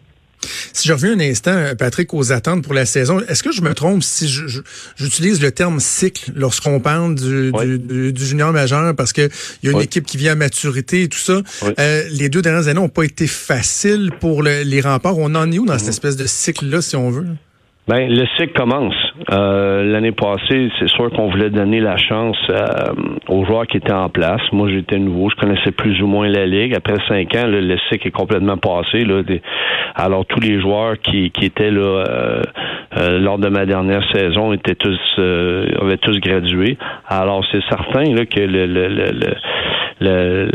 Si 0.72 0.88
je 0.88 0.92
reviens 0.92 1.12
un 1.12 1.20
instant, 1.20 1.74
Patrick, 1.78 2.12
aux 2.14 2.32
attentes 2.32 2.62
pour 2.62 2.74
la 2.74 2.86
saison, 2.86 3.20
est-ce 3.28 3.42
que 3.42 3.52
je 3.52 3.62
me 3.62 3.74
trompe 3.74 4.02
si 4.02 4.28
j'utilise 4.96 5.40
le 5.40 5.52
terme 5.52 5.80
cycle 5.80 6.32
lorsqu'on 6.34 6.80
parle 6.80 7.14
du, 7.14 8.12
junior 8.16 8.52
majeur 8.52 8.94
parce 8.94 9.12
que 9.12 9.28
il 9.62 9.70
y 9.70 9.72
a 9.72 9.76
une 9.76 9.82
équipe 9.82 10.06
qui 10.06 10.16
vient 10.16 10.32
à 10.32 10.36
maturité 10.36 11.02
et 11.02 11.08
tout 11.08 11.18
ça. 11.18 11.42
Euh, 11.78 12.04
les 12.10 12.28
deux 12.28 12.42
dernières 12.42 12.68
années 12.68 12.80
n'ont 12.80 12.88
pas 12.88 13.04
été 13.04 13.26
faciles 13.26 14.10
pour 14.20 14.42
les 14.42 14.80
remparts. 14.80 15.18
On 15.18 15.34
en 15.34 15.50
est 15.50 15.58
où 15.58 15.66
dans 15.66 15.74
cette 15.78 15.84
mhm. 15.84 15.90
espèce 15.90 16.16
de 16.16 16.26
cycle-là, 16.26 16.82
si 16.82 16.96
on 16.96 17.10
veut? 17.10 17.26
Ben, 17.88 18.08
le 18.08 18.24
cycle 18.36 18.52
commence. 18.52 18.94
Euh, 19.32 19.82
l'année 19.82 20.12
passée, 20.12 20.70
c'est 20.78 20.88
sûr 20.88 21.10
qu'on 21.10 21.28
voulait 21.28 21.50
donner 21.50 21.80
la 21.80 21.96
chance 21.96 22.38
euh, 22.48 22.94
aux 23.26 23.44
joueurs 23.44 23.66
qui 23.66 23.78
étaient 23.78 23.92
en 23.92 24.08
place. 24.08 24.40
Moi, 24.52 24.68
j'étais 24.70 24.98
nouveau, 24.98 25.30
je 25.30 25.34
connaissais 25.34 25.72
plus 25.72 26.00
ou 26.00 26.06
moins 26.06 26.28
la 26.28 26.46
ligue. 26.46 26.76
Après 26.76 26.94
cinq 27.08 27.34
ans, 27.34 27.46
le 27.48 27.76
cycle 27.88 28.06
est 28.06 28.12
complètement 28.12 28.56
passé. 28.56 29.04
Là, 29.04 29.22
alors, 29.96 30.24
tous 30.26 30.38
les 30.38 30.60
joueurs 30.60 30.96
qui, 31.00 31.32
qui 31.32 31.46
étaient 31.46 31.72
là 31.72 32.04
euh, 32.98 33.18
lors 33.18 33.38
de 33.38 33.48
ma 33.48 33.66
dernière 33.66 34.04
saison 34.12 34.52
étaient 34.52 34.76
tous 34.76 35.00
avaient 35.18 35.98
tous 35.98 36.20
gradué. 36.20 36.78
Alors, 37.08 37.44
c'est 37.50 37.62
certain 37.68 38.04
là, 38.14 38.24
que 38.26 38.40
le, 38.40 38.66
le, 38.66 38.88
le, 38.88 39.10
le, 40.00 40.50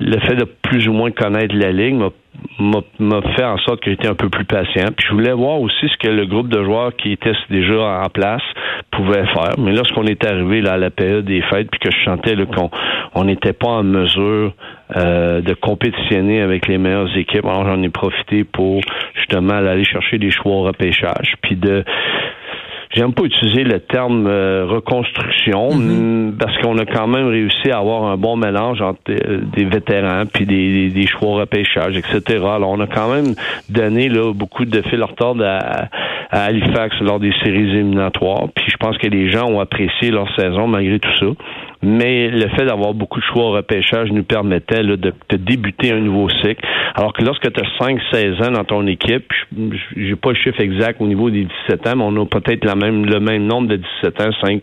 le 0.00 0.18
fait 0.20 0.36
de 0.36 0.44
plus 0.44 0.88
ou 0.88 0.92
moins 0.92 1.10
connaître 1.10 1.56
la 1.56 1.72
ligue 1.72 1.94
m'a 1.94 2.10
m'a 2.58 3.22
fait 3.36 3.44
en 3.44 3.58
sorte 3.58 3.80
que 3.80 3.90
j'étais 3.90 4.08
un 4.08 4.14
peu 4.14 4.28
plus 4.28 4.44
patient. 4.44 4.88
Puis 4.96 5.06
je 5.08 5.14
voulais 5.14 5.32
voir 5.32 5.60
aussi 5.60 5.88
ce 5.88 5.96
que 5.96 6.08
le 6.08 6.26
groupe 6.26 6.48
de 6.48 6.62
joueurs 6.62 6.94
qui 6.96 7.12
était 7.12 7.32
déjà 7.48 8.02
en 8.04 8.08
place 8.08 8.42
pouvait 8.90 9.26
faire. 9.26 9.54
Mais 9.58 9.72
lorsqu'on 9.72 10.04
est 10.04 10.24
arrivé 10.24 10.60
là, 10.60 10.72
à 10.72 10.78
la 10.78 10.90
période 10.90 11.24
des 11.24 11.42
fêtes, 11.42 11.68
puis 11.70 11.80
que 11.80 11.90
je 11.90 12.04
sentais 12.04 12.36
qu'on 12.46 12.70
on 13.14 13.24
n'était 13.24 13.52
pas 13.52 13.68
en 13.68 13.82
mesure 13.82 14.52
euh, 14.96 15.40
de 15.40 15.54
compétitionner 15.54 16.40
avec 16.40 16.66
les 16.66 16.78
meilleures 16.78 17.16
équipes, 17.16 17.44
alors 17.44 17.64
j'en 17.64 17.82
ai 17.82 17.88
profité 17.88 18.44
pour 18.44 18.80
justement 19.14 19.54
aller 19.54 19.84
chercher 19.84 20.18
des 20.18 20.30
choix 20.30 20.52
au 20.52 20.62
repêchage, 20.62 21.36
de 21.56 21.84
J'aime 22.92 23.12
pas 23.12 23.22
utiliser 23.22 23.62
le 23.62 23.78
terme 23.78 24.26
euh, 24.26 24.66
reconstruction 24.66 25.70
mm-hmm. 25.70 26.36
parce 26.38 26.58
qu'on 26.58 26.76
a 26.78 26.84
quand 26.84 27.06
même 27.06 27.28
réussi 27.28 27.70
à 27.70 27.78
avoir 27.78 28.04
un 28.04 28.16
bon 28.16 28.36
mélange 28.36 28.80
entre 28.82 29.00
euh, 29.10 29.42
des 29.54 29.64
vétérans 29.64 30.24
puis 30.26 30.44
des, 30.44 30.88
des, 30.88 31.06
choix 31.06 31.40
repêchage, 31.40 31.96
etc. 31.96 32.22
Alors 32.38 32.70
on 32.70 32.80
a 32.80 32.88
quand 32.88 33.14
même 33.14 33.34
donné 33.68 34.08
là, 34.08 34.32
beaucoup 34.34 34.64
de 34.64 34.82
fil 34.82 35.04
retard 35.04 35.36
à, 35.40 35.86
à 36.30 36.44
Halifax 36.44 36.96
lors 37.00 37.20
des 37.20 37.32
séries 37.44 37.70
éliminatoires. 37.70 38.48
Puis 38.56 38.66
je 38.68 38.76
pense 38.76 38.98
que 38.98 39.06
les 39.06 39.30
gens 39.30 39.46
ont 39.48 39.60
apprécié 39.60 40.10
leur 40.10 40.28
saison 40.34 40.66
malgré 40.66 40.98
tout 40.98 41.16
ça. 41.20 41.26
Mais 41.82 42.28
le 42.28 42.48
fait 42.50 42.66
d'avoir 42.66 42.92
beaucoup 42.92 43.20
de 43.20 43.24
choix 43.24 43.44
au 43.44 43.52
repêchage 43.52 44.10
nous 44.12 44.22
permettait 44.22 44.82
de, 44.82 44.96
de, 44.96 45.12
débuter 45.36 45.92
un 45.92 46.00
nouveau 46.00 46.28
cycle. 46.28 46.64
Alors 46.94 47.12
que 47.12 47.24
lorsque 47.24 47.50
tu 47.50 47.60
as 47.60 47.86
5-16 47.86 48.48
ans 48.48 48.52
dans 48.52 48.64
ton 48.64 48.86
équipe, 48.86 49.32
j'ai 49.96 50.16
pas 50.16 50.30
le 50.30 50.36
chiffre 50.36 50.60
exact 50.60 51.00
au 51.00 51.06
niveau 51.06 51.30
des 51.30 51.46
17 51.68 51.86
ans, 51.88 51.96
mais 51.96 52.04
on 52.04 52.22
a 52.22 52.26
peut-être 52.26 52.64
la 52.64 52.74
même, 52.74 53.06
le 53.06 53.20
même 53.20 53.46
nombre 53.46 53.68
de 53.68 53.76
17 53.76 54.20
ans, 54.20 54.30
5, 54.44 54.62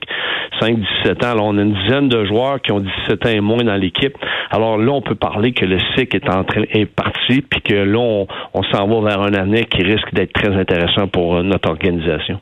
5, 0.59 0.79
17 1.03 1.24
ans. 1.24 1.31
Alors, 1.31 1.45
on 1.47 1.57
a 1.57 1.62
une 1.62 1.74
dizaine 1.74 2.07
de 2.07 2.25
joueurs 2.25 2.62
qui 2.62 2.71
ont 2.71 2.79
17 2.79 3.25
ans 3.25 3.29
et 3.29 3.39
moins 3.39 3.63
dans 3.63 3.75
l'équipe. 3.75 4.15
Alors 4.51 4.77
là, 4.77 4.91
on 4.91 5.01
peut 5.01 5.15
parler 5.15 5.53
que 5.53 5.65
le 5.65 5.79
cycle 5.95 6.15
est 6.15 6.29
en 6.29 6.43
train 6.43 6.63
est 6.69 6.86
parti, 6.86 7.41
puis 7.41 7.62
que 7.62 7.74
là, 7.74 8.00
on, 8.00 8.27
on 8.53 8.63
s'en 8.63 8.88
va 8.88 9.09
vers 9.09 9.21
un 9.21 9.33
année 9.33 9.65
qui 9.65 9.83
risque 9.83 10.13
d'être 10.13 10.33
très 10.33 10.53
intéressant 10.55 11.07
pour 11.07 11.38
euh, 11.38 11.43
notre 11.43 11.69
organisation. 11.69 12.39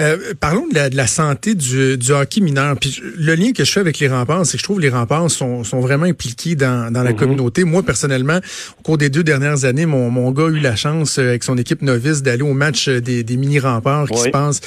Euh, 0.00 0.32
parlons 0.40 0.66
de 0.68 0.96
la, 0.96 1.06
santé 1.06 1.54
du, 1.54 1.98
hockey 2.10 2.40
mineur. 2.40 2.76
Puis 2.78 3.02
le 3.18 3.34
lien 3.34 3.52
que 3.52 3.64
je 3.64 3.70
fais 3.70 3.80
avec 3.80 3.98
les 3.98 4.08
remparts, 4.08 4.46
c'est 4.46 4.52
que 4.52 4.58
je 4.58 4.64
trouve 4.64 4.78
que 4.78 4.82
les 4.82 4.88
remparts 4.88 5.30
sont, 5.30 5.62
vraiment 5.80 6.06
impliqués 6.06 6.54
dans, 6.54 6.90
la 6.92 7.10
mhm. 7.10 7.16
communauté. 7.16 7.64
Moi, 7.64 7.82
personnellement, 7.82 8.40
au 8.78 8.82
cours 8.82 8.96
des 8.96 9.10
deux 9.10 9.22
dernières 9.22 9.64
années, 9.64 9.84
mon, 9.84 10.10
mon 10.10 10.30
gars 10.30 10.44
a 10.44 10.48
eu 10.48 10.60
la 10.60 10.76
chance, 10.76 11.18
euh, 11.18 11.28
avec 11.28 11.44
son 11.44 11.58
équipe 11.58 11.82
novice, 11.82 12.22
d'aller 12.22 12.42
au 12.42 12.54
match 12.54 12.88
euh, 12.88 13.00
des, 13.00 13.24
mini-remparts 13.36 14.08
qui 14.08 14.18
se 14.18 14.28
passent 14.28 14.60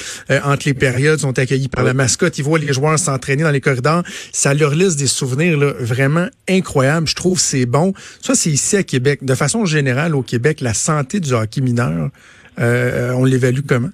entre 0.44 0.66
les 0.66 0.74
périodes, 0.74 1.18
sont 1.20 1.38
accueillis 1.38 1.68
par 1.68 1.82
la 1.82 1.94
mascotte. 1.94 2.38
Ils 2.38 2.44
voient 2.44 2.58
les 2.58 2.72
joueurs 2.72 2.98
s'entraîner 2.98 3.42
dans 3.42 3.50
les 3.50 3.60
corridors. 3.60 4.02
Ça 4.32 4.54
leur 4.54 4.74
laisse 4.74 4.96
des 4.96 5.06
souvenirs 5.06 5.58
vraiment 5.80 6.28
incroyables. 6.48 7.08
Je 7.08 7.14
trouve 7.14 7.40
c'est 7.40 7.66
bon. 7.66 7.94
Ça, 8.20 8.34
c'est 8.34 8.50
ici 8.50 8.76
à 8.76 8.82
Québec. 8.82 9.24
De 9.24 9.34
façon 9.34 9.64
générale, 9.64 10.14
au 10.14 10.22
Québec, 10.22 10.60
la 10.60 10.74
santé 10.74 11.20
du 11.20 11.32
hockey 11.32 11.60
mineur, 11.60 12.10
on 12.58 13.24
l'évalue 13.24 13.60
comment? 13.66 13.90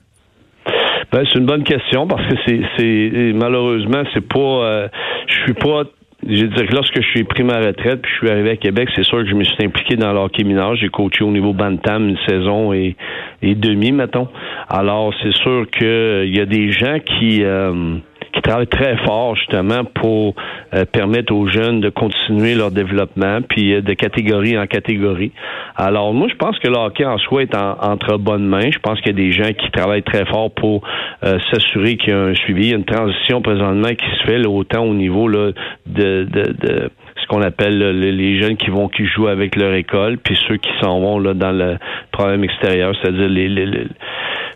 Ben, 1.12 1.24
c'est 1.30 1.38
une 1.38 1.46
bonne 1.46 1.64
question 1.64 2.06
parce 2.06 2.26
que 2.26 2.34
c'est, 2.46 2.60
c'est 2.76 3.32
malheureusement, 3.34 4.02
c'est 4.14 4.26
pas. 4.26 4.38
Euh, 4.38 4.88
je 5.26 5.34
suis 5.42 5.54
pas 5.54 5.84
je 6.26 6.44
dire 6.44 6.66
que 6.66 6.74
lorsque 6.74 7.02
je 7.02 7.08
suis 7.08 7.24
pris 7.24 7.42
ma 7.42 7.58
retraite 7.58 8.00
puis 8.00 8.12
je 8.12 8.18
suis 8.18 8.30
arrivé 8.30 8.50
à 8.50 8.56
Québec, 8.56 8.88
c'est 8.94 9.02
sûr 9.02 9.18
que 9.18 9.28
je 9.28 9.34
me 9.34 9.42
suis 9.42 9.64
impliqué 9.64 9.96
dans 9.96 10.12
l'hockey 10.12 10.44
mineur. 10.44 10.76
J'ai 10.76 10.88
coaché 10.88 11.24
au 11.24 11.30
niveau 11.30 11.52
Bantam 11.52 12.08
une 12.08 12.18
saison 12.28 12.72
et, 12.72 12.96
et 13.42 13.54
demi, 13.56 13.90
mettons. 13.90 14.28
Alors, 14.68 15.12
c'est 15.22 15.34
sûr 15.34 15.66
qu'il 15.68 16.34
y 16.34 16.40
a 16.40 16.46
des 16.46 16.70
gens 16.70 16.98
qui 17.00 17.42
euh, 17.42 17.96
qui 18.32 18.40
travaillent 18.40 18.66
très 18.66 18.96
fort 19.04 19.36
justement 19.36 19.84
pour 19.84 20.34
euh, 20.74 20.84
permettre 20.84 21.34
aux 21.34 21.46
jeunes 21.46 21.80
de 21.80 21.90
continuer 21.90 22.54
leur 22.54 22.70
développement, 22.70 23.40
puis 23.42 23.74
euh, 23.74 23.80
de 23.82 23.92
catégorie 23.92 24.58
en 24.58 24.66
catégorie. 24.66 25.32
Alors 25.76 26.14
moi, 26.14 26.28
je 26.28 26.36
pense 26.36 26.58
que 26.58 26.68
le 26.68 26.76
hockey 26.76 27.04
en 27.04 27.18
soi 27.18 27.42
est 27.42 27.54
entre 27.54 28.16
bonnes 28.18 28.46
mains. 28.46 28.70
Je 28.70 28.78
pense 28.78 29.00
qu'il 29.00 29.08
y 29.08 29.22
a 29.22 29.24
des 29.24 29.32
gens 29.32 29.52
qui 29.52 29.70
travaillent 29.70 30.02
très 30.02 30.24
fort 30.26 30.50
pour 30.50 30.82
euh, 31.24 31.38
s'assurer 31.50 31.96
qu'il 31.96 32.10
y 32.10 32.16
a 32.16 32.20
un 32.20 32.34
suivi. 32.34 32.66
Il 32.66 32.70
y 32.70 32.74
a 32.74 32.76
une 32.76 32.84
transition 32.84 33.42
présentement 33.42 33.88
qui 33.88 34.06
se 34.18 34.24
fait 34.24 34.38
là, 34.38 34.48
autant 34.48 34.84
au 34.84 34.94
niveau 34.94 35.28
là, 35.28 35.52
de, 35.86 36.24
de, 36.24 36.52
de 36.52 36.90
ce 37.20 37.26
qu'on 37.28 37.42
appelle 37.42 37.78
les 38.00 38.40
jeunes 38.40 38.56
qui 38.56 38.70
vont 38.70 38.88
qui 38.88 39.06
jouent 39.06 39.28
avec 39.28 39.56
leur 39.56 39.74
école, 39.74 40.18
puis 40.18 40.36
ceux 40.48 40.56
qui 40.56 40.70
s'en 40.80 41.00
vont 41.00 41.18
là 41.18 41.34
dans 41.34 41.52
le 41.52 41.76
problème 42.10 42.42
extérieur, 42.44 42.94
c'est-à-dire 43.00 43.28
les, 43.28 43.48
les 43.48 43.86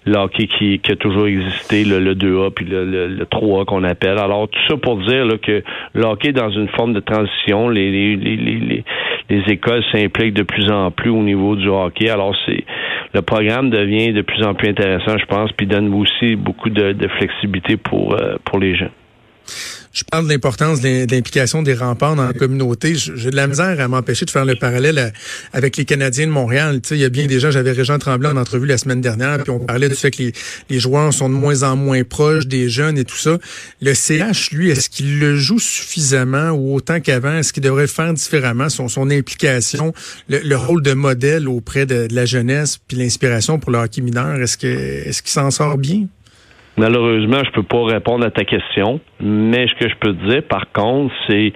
le 0.06 0.28
qui, 0.28 0.78
qui 0.78 0.92
a 0.92 0.96
toujours 0.96 1.26
existé, 1.26 1.84
le, 1.84 1.98
le 1.98 2.14
2A 2.14 2.50
puis 2.50 2.64
le, 2.64 2.84
le, 2.84 3.24
3A 3.24 3.64
qu'on 3.64 3.82
appelle. 3.84 4.18
Alors, 4.18 4.48
tout 4.48 4.60
ça 4.68 4.76
pour 4.76 4.98
dire 4.98 5.24
là, 5.24 5.36
que 5.38 5.62
le 5.94 6.04
hockey 6.04 6.28
est 6.28 6.32
dans 6.32 6.50
une 6.50 6.68
forme 6.68 6.92
de 6.92 7.00
transition. 7.00 7.68
Les, 7.68 7.90
les, 7.90 8.16
les, 8.16 8.36
les, 8.36 8.84
les 9.28 9.52
écoles 9.52 9.82
s'impliquent 9.92 10.34
de 10.34 10.44
plus 10.44 10.70
en 10.70 10.90
plus 10.90 11.10
au 11.10 11.22
niveau 11.22 11.56
du 11.56 11.68
hockey. 11.68 12.08
Alors, 12.08 12.34
c'est 12.46 12.64
le 13.14 13.22
programme 13.22 13.70
devient 13.70 14.12
de 14.12 14.22
plus 14.22 14.44
en 14.44 14.54
plus 14.54 14.68
intéressant, 14.68 15.16
je 15.18 15.26
pense, 15.26 15.50
puis 15.52 15.66
donne 15.66 15.92
aussi 15.94 16.36
beaucoup 16.36 16.70
de, 16.70 16.92
de 16.92 17.08
flexibilité 17.08 17.76
pour, 17.76 18.14
euh, 18.14 18.36
pour 18.44 18.58
les 18.58 18.76
gens. 18.76 18.90
Je 19.96 20.04
parle 20.04 20.26
de 20.26 20.30
l'importance 20.30 20.82
de 20.82 21.10
l'implication 21.10 21.62
des 21.62 21.72
remparts 21.72 22.16
dans 22.16 22.26
la 22.26 22.34
communauté. 22.34 22.96
J'ai 22.96 23.30
de 23.30 23.36
la 23.36 23.46
misère 23.46 23.80
à 23.80 23.88
m'empêcher 23.88 24.26
de 24.26 24.30
faire 24.30 24.44
le 24.44 24.54
parallèle 24.54 25.10
avec 25.54 25.78
les 25.78 25.86
Canadiens 25.86 26.26
de 26.26 26.32
Montréal. 26.32 26.82
Tu 26.82 26.90
sais, 26.90 26.96
il 26.96 27.00
y 27.00 27.04
a 27.06 27.08
bien 27.08 27.24
des 27.24 27.40
gens, 27.40 27.50
j'avais 27.50 27.72
Régent 27.72 27.98
Tremblay 27.98 28.28
en 28.28 28.36
entrevue 28.36 28.66
la 28.66 28.76
semaine 28.76 29.00
dernière, 29.00 29.38
puis 29.42 29.50
on 29.50 29.58
parlait 29.58 29.88
du 29.88 29.94
fait 29.94 30.10
que 30.10 30.22
les, 30.68 30.78
joueurs 30.78 31.14
sont 31.14 31.30
de 31.30 31.34
moins 31.34 31.62
en 31.62 31.76
moins 31.76 32.04
proches 32.04 32.46
des 32.46 32.68
jeunes 32.68 32.98
et 32.98 33.06
tout 33.06 33.16
ça. 33.16 33.38
Le 33.80 33.94
CH, 33.94 34.50
lui, 34.50 34.68
est-ce 34.68 34.90
qu'il 34.90 35.18
le 35.18 35.34
joue 35.34 35.58
suffisamment 35.58 36.50
ou 36.50 36.74
autant 36.74 37.00
qu'avant? 37.00 37.38
Est-ce 37.38 37.54
qu'il 37.54 37.62
devrait 37.62 37.86
faire 37.86 38.12
différemment, 38.12 38.68
son, 38.68 38.88
son 38.88 39.10
implication, 39.10 39.94
le, 40.28 40.56
rôle 40.56 40.82
de 40.82 40.92
modèle 40.92 41.48
auprès 41.48 41.86
de, 41.86 42.06
la 42.10 42.26
jeunesse, 42.26 42.76
puis 42.86 42.98
l'inspiration 42.98 43.58
pour 43.58 43.70
le 43.70 43.78
hockey 43.78 44.02
mineur? 44.02 44.42
Est-ce 44.42 44.58
que 44.58 44.66
est-ce 44.66 45.22
qu'il 45.22 45.32
s'en 45.32 45.50
sort 45.50 45.78
bien? 45.78 46.06
Malheureusement, 46.78 47.42
je 47.42 47.50
peux 47.52 47.62
pas 47.62 47.84
répondre 47.86 48.26
à 48.26 48.30
ta 48.30 48.44
question, 48.44 49.00
mais 49.20 49.66
ce 49.68 49.74
que 49.74 49.88
je 49.88 49.94
peux 49.96 50.14
te 50.14 50.28
dire, 50.28 50.42
par 50.42 50.70
contre, 50.72 51.14
c'est 51.28 51.52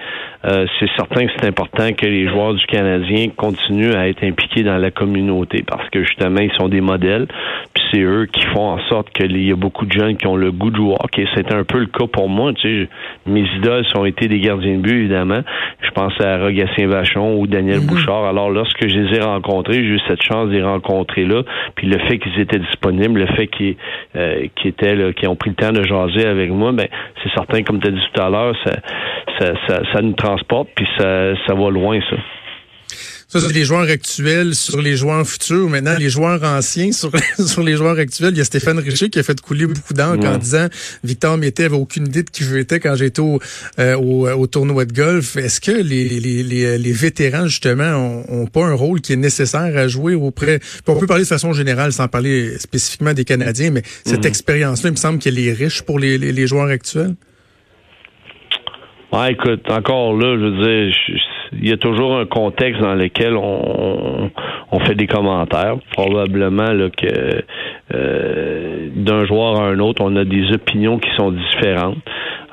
euh, 0.46 0.64
c'est 0.78 0.88
certain 0.96 1.26
que 1.26 1.32
c'est 1.36 1.46
important 1.46 1.92
que 1.92 2.06
les 2.06 2.26
joueurs 2.26 2.54
du 2.54 2.64
Canadien 2.64 3.28
continuent 3.36 3.94
à 3.94 4.08
être 4.08 4.24
impliqués 4.24 4.62
dans 4.62 4.78
la 4.78 4.90
communauté 4.90 5.62
parce 5.66 5.88
que 5.90 6.02
justement, 6.02 6.40
ils 6.40 6.52
sont 6.52 6.68
des 6.68 6.80
modèles. 6.80 7.26
Puis 7.74 7.84
c'est 7.92 8.00
eux 8.00 8.26
qui 8.26 8.46
font 8.46 8.70
en 8.70 8.78
sorte 8.88 9.10
qu'il 9.10 9.36
y 9.46 9.52
a 9.52 9.56
beaucoup 9.56 9.84
de 9.84 9.92
jeunes 9.92 10.16
qui 10.16 10.26
ont 10.26 10.36
le 10.36 10.50
goût 10.50 10.70
de 10.70 10.76
jouer 10.76 10.94
hockey. 10.98 11.26
C'est 11.34 11.52
un 11.52 11.64
peu 11.64 11.78
le 11.78 11.86
cas 11.86 12.06
pour 12.06 12.30
moi. 12.30 12.54
Tu 12.54 12.84
sais, 12.84 12.88
mes 13.26 13.44
idoles 13.58 13.84
ont 13.96 14.06
été 14.06 14.28
des 14.28 14.40
gardiens 14.40 14.76
de 14.76 14.80
but, 14.80 14.94
évidemment. 14.94 15.40
Je 15.82 15.90
pense 15.90 16.18
à 16.20 16.38
Rogatien 16.38 16.86
Vachon 16.86 17.38
ou 17.38 17.46
Daniel 17.46 17.80
mhm. 17.80 17.86
Bouchard. 17.86 18.24
Alors, 18.24 18.50
lorsque 18.50 18.88
je 18.88 18.98
les 18.98 19.18
ai 19.18 19.20
rencontrés, 19.20 19.74
j'ai 19.74 19.94
eu 19.94 20.00
cette 20.08 20.22
chance 20.22 20.48
de 20.48 20.54
les 20.54 20.62
rencontrer 20.62 21.26
là. 21.26 21.42
Puis 21.74 21.86
le 21.86 21.98
fait 22.08 22.18
qu'ils 22.18 22.40
étaient 22.40 22.58
disponibles, 22.58 23.20
le 23.20 23.26
fait 23.26 23.48
qu'ils 23.48 23.76
euh, 24.16 24.46
étaient 24.64 24.94
là, 24.94 25.12
qu'ils 25.12 25.28
ont 25.28 25.36
pris 25.36 25.50
le 25.50 25.56
temps 25.56 25.72
de 25.72 25.82
jaser 25.82 26.26
avec 26.26 26.50
moi, 26.50 26.72
ben 26.72 26.86
c'est 27.22 27.30
certain, 27.34 27.49
comme 27.66 27.80
tu 27.80 27.88
as 27.88 27.90
dit 27.90 28.00
tout 28.12 28.20
à 28.20 28.30
l'heure, 28.30 28.56
ça, 28.64 28.76
ça, 29.38 29.52
ça, 29.66 29.80
ça 29.92 30.02
nous 30.02 30.14
transporte, 30.14 30.68
puis 30.74 30.86
ça, 30.98 31.34
ça 31.46 31.54
va 31.54 31.70
loin, 31.70 32.00
ça. 32.08 32.16
Ça, 33.30 33.38
c'est 33.38 33.52
les 33.52 33.64
joueurs 33.64 33.88
actuels 33.88 34.56
sur 34.56 34.82
les 34.82 34.96
joueurs 34.96 35.24
futurs. 35.24 35.68
Maintenant, 35.68 35.94
les 35.96 36.10
joueurs 36.10 36.42
anciens 36.42 36.90
sur, 36.90 37.12
sur 37.38 37.62
les 37.62 37.76
joueurs 37.76 37.96
actuels. 37.96 38.32
Il 38.34 38.38
y 38.38 38.40
a 38.40 38.44
Stéphane 38.44 38.80
Richer 38.80 39.08
qui 39.08 39.20
a 39.20 39.22
fait 39.22 39.40
couler 39.40 39.66
beaucoup 39.68 39.94
d'encre 39.94 40.26
en 40.26 40.36
disant 40.36 40.66
Victor 41.04 41.38
Mété 41.38 41.66
avait 41.66 41.76
aucune 41.76 42.08
idée 42.08 42.24
de 42.24 42.30
qui 42.30 42.42
j'étais 42.42 42.80
quand 42.80 42.96
j'étais 42.96 43.20
au, 43.20 43.38
euh, 43.78 43.94
au, 43.94 44.28
au, 44.28 44.46
tournoi 44.48 44.84
de 44.84 44.92
golf. 44.92 45.36
Est-ce 45.36 45.60
que 45.60 45.70
les, 45.70 46.08
les, 46.08 46.42
les, 46.42 46.76
les, 46.76 46.92
vétérans, 46.92 47.46
justement, 47.46 47.84
ont, 47.84 48.24
ont, 48.42 48.46
pas 48.48 48.64
un 48.64 48.74
rôle 48.74 49.00
qui 49.00 49.12
est 49.12 49.16
nécessaire 49.16 49.76
à 49.76 49.86
jouer 49.86 50.16
auprès... 50.16 50.58
on 50.88 50.96
peut 50.96 51.06
parler 51.06 51.22
de 51.22 51.28
façon 51.28 51.52
générale, 51.52 51.92
sans 51.92 52.08
parler 52.08 52.58
spécifiquement 52.58 53.14
des 53.14 53.24
Canadiens, 53.24 53.70
mais 53.70 53.82
cette 54.04 54.24
mhm. 54.24 54.26
expérience-là, 54.26 54.88
il 54.88 54.94
me 54.94 54.96
semble 54.96 55.20
qu'elle 55.20 55.38
est 55.38 55.52
riche 55.52 55.82
pour 55.82 56.00
les, 56.00 56.18
les, 56.18 56.46
joueurs 56.48 56.68
actuels. 56.68 57.14
Ouais, 59.12 59.32
écoute, 59.32 59.68
encore 59.70 60.14
là, 60.16 60.36
je 60.36 60.44
veux 60.44 60.64
dire, 60.64 60.94
il 61.52 61.68
y 61.68 61.72
a 61.72 61.76
toujours 61.76 62.16
un 62.16 62.26
contexte 62.26 62.80
dans 62.80 62.94
lequel 62.94 63.36
on, 63.36 64.30
on 64.70 64.80
fait 64.80 64.94
des 64.94 65.08
commentaires. 65.08 65.76
Probablement 65.92 66.70
là, 66.72 66.90
que 66.90 67.42
euh, 67.92 68.88
d'un 68.94 69.24
joueur 69.24 69.60
à 69.60 69.66
un 69.66 69.80
autre, 69.80 70.02
on 70.04 70.14
a 70.14 70.24
des 70.24 70.52
opinions 70.52 70.98
qui 70.98 71.10
sont 71.16 71.32
différentes. 71.32 71.98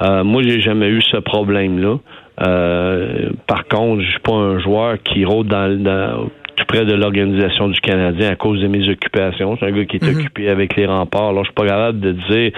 Euh, 0.02 0.24
moi, 0.24 0.42
j'ai 0.42 0.60
jamais 0.60 0.88
eu 0.88 1.02
ce 1.02 1.18
problème-là. 1.18 1.98
Euh, 2.46 3.30
par 3.48 3.66
contre, 3.66 4.02
je 4.02 4.10
suis 4.10 4.20
pas 4.20 4.34
un 4.34 4.60
joueur 4.60 4.98
qui 5.04 5.26
rôde 5.26 5.48
dans, 5.48 5.84
dans 5.84 6.30
tout 6.58 6.66
près 6.66 6.86
de 6.86 6.94
l'organisation 6.94 7.70
du 7.70 7.80
Canadien 7.80 8.32
à 8.32 8.36
cause 8.36 8.60
de 8.60 8.68
mes 8.68 8.90
occupations. 8.90 9.56
Suis 9.58 9.66
un 9.66 9.72
gars 9.72 9.86
qui 9.86 9.98
est 9.98 10.04
mhm. 10.04 10.18
occupé 10.18 10.50
avec 10.50 10.76
les 10.76 10.88
remparts. 10.88 11.30
Alors, 11.30 11.44
je 11.44 11.50
suis 11.50 11.54
pas 11.54 11.68
capable 11.68 12.00
de 12.00 12.12
dire 12.12 12.52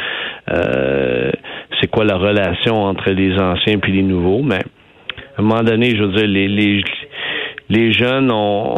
euh, 0.50 1.32
c'est 1.79 1.88
quoi 1.88 2.06
la 2.06 2.15
relation 2.15 2.75
entre 2.84 3.12
les 3.12 3.38
anciens 3.38 3.77
et 3.86 3.91
les 3.91 4.01
nouveaux, 4.01 4.41
mais 4.41 4.62
à 5.38 5.41
un 5.41 5.44
moment 5.44 5.63
donné, 5.63 5.96
je 5.96 6.03
veux 6.03 6.13
dire, 6.13 6.27
les, 6.27 6.48
les, 6.48 6.82
les 7.70 7.94
jeunes 7.94 8.32
ont, 8.32 8.74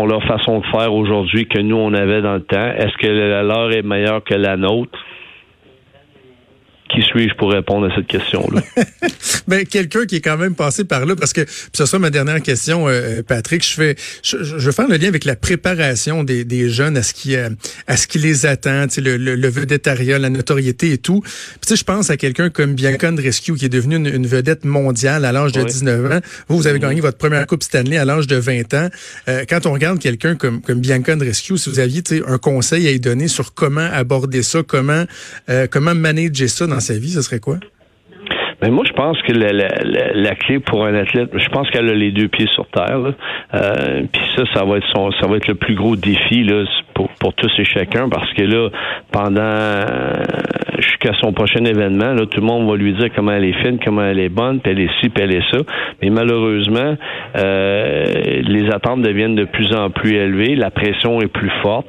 ont 0.00 0.06
leur 0.06 0.22
façon 0.24 0.60
de 0.60 0.66
faire 0.66 0.94
aujourd'hui 0.94 1.46
que 1.46 1.60
nous, 1.60 1.76
on 1.76 1.92
avait 1.92 2.22
dans 2.22 2.34
le 2.34 2.42
temps. 2.42 2.70
Est-ce 2.76 2.96
que 2.98 3.08
la 3.08 3.42
leur 3.42 3.72
est 3.72 3.82
meilleure 3.82 4.22
que 4.22 4.34
la 4.34 4.56
nôtre? 4.56 4.98
Qui 6.96 7.02
suis-je 7.02 7.34
pour 7.34 7.52
répondre 7.52 7.86
à 7.86 7.94
cette 7.94 8.06
question-là? 8.06 8.62
ben, 9.48 9.66
quelqu'un 9.66 10.06
qui 10.06 10.16
est 10.16 10.20
quand 10.20 10.38
même 10.38 10.54
passé 10.54 10.84
par 10.84 11.04
là, 11.04 11.14
parce 11.14 11.34
que 11.34 11.42
ce 11.72 11.84
sera 11.84 11.98
ma 11.98 12.08
dernière 12.08 12.40
question, 12.40 12.88
euh, 12.88 13.22
Patrick. 13.22 13.62
Je 13.66 13.74
fais, 13.74 13.96
je, 14.22 14.42
je, 14.42 14.70
faire 14.70 14.88
le 14.88 14.96
lien 14.96 15.08
avec 15.08 15.26
la 15.26 15.36
préparation 15.36 16.24
des, 16.24 16.44
des 16.44 16.70
jeunes 16.70 16.96
à 16.96 17.02
ce 17.02 17.12
qui, 17.12 17.36
euh, 17.36 17.50
à 17.86 17.98
ce 17.98 18.06
qui 18.06 18.18
les 18.18 18.46
attend, 18.46 18.86
le, 18.96 19.18
le, 19.18 19.34
le 19.34 19.48
vedettariat, 19.48 20.18
la 20.18 20.30
notoriété 20.30 20.92
et 20.92 20.98
tout. 20.98 21.20
Puis, 21.60 21.76
je 21.76 21.84
pense 21.84 22.08
à 22.08 22.16
quelqu'un 22.16 22.48
comme 22.48 22.74
Bianca 22.74 23.10
Rescue 23.18 23.54
qui 23.54 23.66
est 23.66 23.70
devenu 23.70 23.96
une, 23.96 24.26
vedette 24.26 24.64
mondiale 24.64 25.24
à 25.26 25.32
l'âge 25.32 25.52
de 25.52 25.62
19 25.62 26.12
ans. 26.12 26.20
Vous, 26.48 26.56
vous 26.56 26.66
avez 26.66 26.78
gagné 26.78 27.02
votre 27.02 27.18
première 27.18 27.46
Coupe 27.46 27.62
Stanley 27.62 27.98
à 27.98 28.06
l'âge 28.06 28.26
de 28.26 28.36
20 28.36 28.72
ans. 28.74 28.88
Euh, 29.28 29.44
quand 29.48 29.66
on 29.66 29.72
regarde 29.72 29.98
quelqu'un 29.98 30.34
comme, 30.34 30.62
comme 30.62 30.80
Bianca 30.80 31.14
Rescue, 31.20 31.58
si 31.58 31.68
vous 31.68 31.78
aviez 31.78 32.02
un 32.26 32.38
conseil 32.38 32.88
à 32.88 32.90
y 32.90 33.00
donner 33.00 33.28
sur 33.28 33.52
comment 33.52 33.88
aborder 33.92 34.42
ça, 34.42 34.62
comment, 34.66 35.04
comment 35.70 35.94
manager 35.94 36.48
ça 36.48 36.66
dans 36.66 36.80
sa 36.86 36.98
vie, 36.98 37.10
ce 37.10 37.22
serait 37.22 37.40
quoi? 37.40 37.56
Ben, 38.60 38.70
moi, 38.70 38.84
je 38.86 38.92
pense 38.94 39.20
que 39.22 39.32
la, 39.32 40.34
clé 40.34 40.60
pour 40.60 40.86
un 40.86 40.94
athlète, 40.94 41.28
je 41.34 41.48
pense 41.48 41.68
qu'elle 41.70 41.90
a 41.90 41.94
les 41.94 42.10
deux 42.10 42.28
pieds 42.28 42.48
sur 42.54 42.66
terre. 42.68 43.12
Euh, 43.54 44.02
Puis 44.10 44.22
ça, 44.34 44.44
ça 44.54 44.64
va 44.64 44.78
être 44.78 44.86
son, 44.94 45.12
ça 45.20 45.26
va 45.26 45.36
être 45.36 45.46
le 45.46 45.56
plus 45.56 45.74
gros 45.74 45.94
défi. 45.94 46.46
Pour 46.94 47.34
tous 47.34 47.52
et 47.58 47.64
chacun 47.64 48.08
parce 48.08 48.32
que 48.32 48.42
là, 48.42 48.70
pendant 49.12 49.84
jusqu'à 50.78 51.12
son 51.20 51.32
prochain 51.32 51.64
événement, 51.64 52.12
là, 52.12 52.26
tout 52.26 52.40
le 52.40 52.46
monde 52.46 52.68
va 52.68 52.76
lui 52.76 52.94
dire 52.94 53.08
comment 53.14 53.32
elle 53.32 53.44
est 53.44 53.62
fine, 53.62 53.78
comment 53.84 54.02
elle 54.02 54.18
est 54.18 54.28
bonne, 54.28 54.60
puis 54.60 54.72
elle 54.72 54.80
est 54.80 54.90
ci, 55.00 55.08
puis 55.08 55.22
elle 55.22 55.34
est 55.34 55.50
ça. 55.50 55.58
Mais 56.02 56.10
malheureusement, 56.10 56.96
euh, 57.36 58.04
les 58.42 58.70
attentes 58.70 59.02
deviennent 59.02 59.34
de 59.34 59.44
plus 59.44 59.74
en 59.74 59.90
plus 59.90 60.14
élevées, 60.14 60.56
la 60.56 60.70
pression 60.70 61.20
est 61.20 61.28
plus 61.28 61.50
forte. 61.62 61.86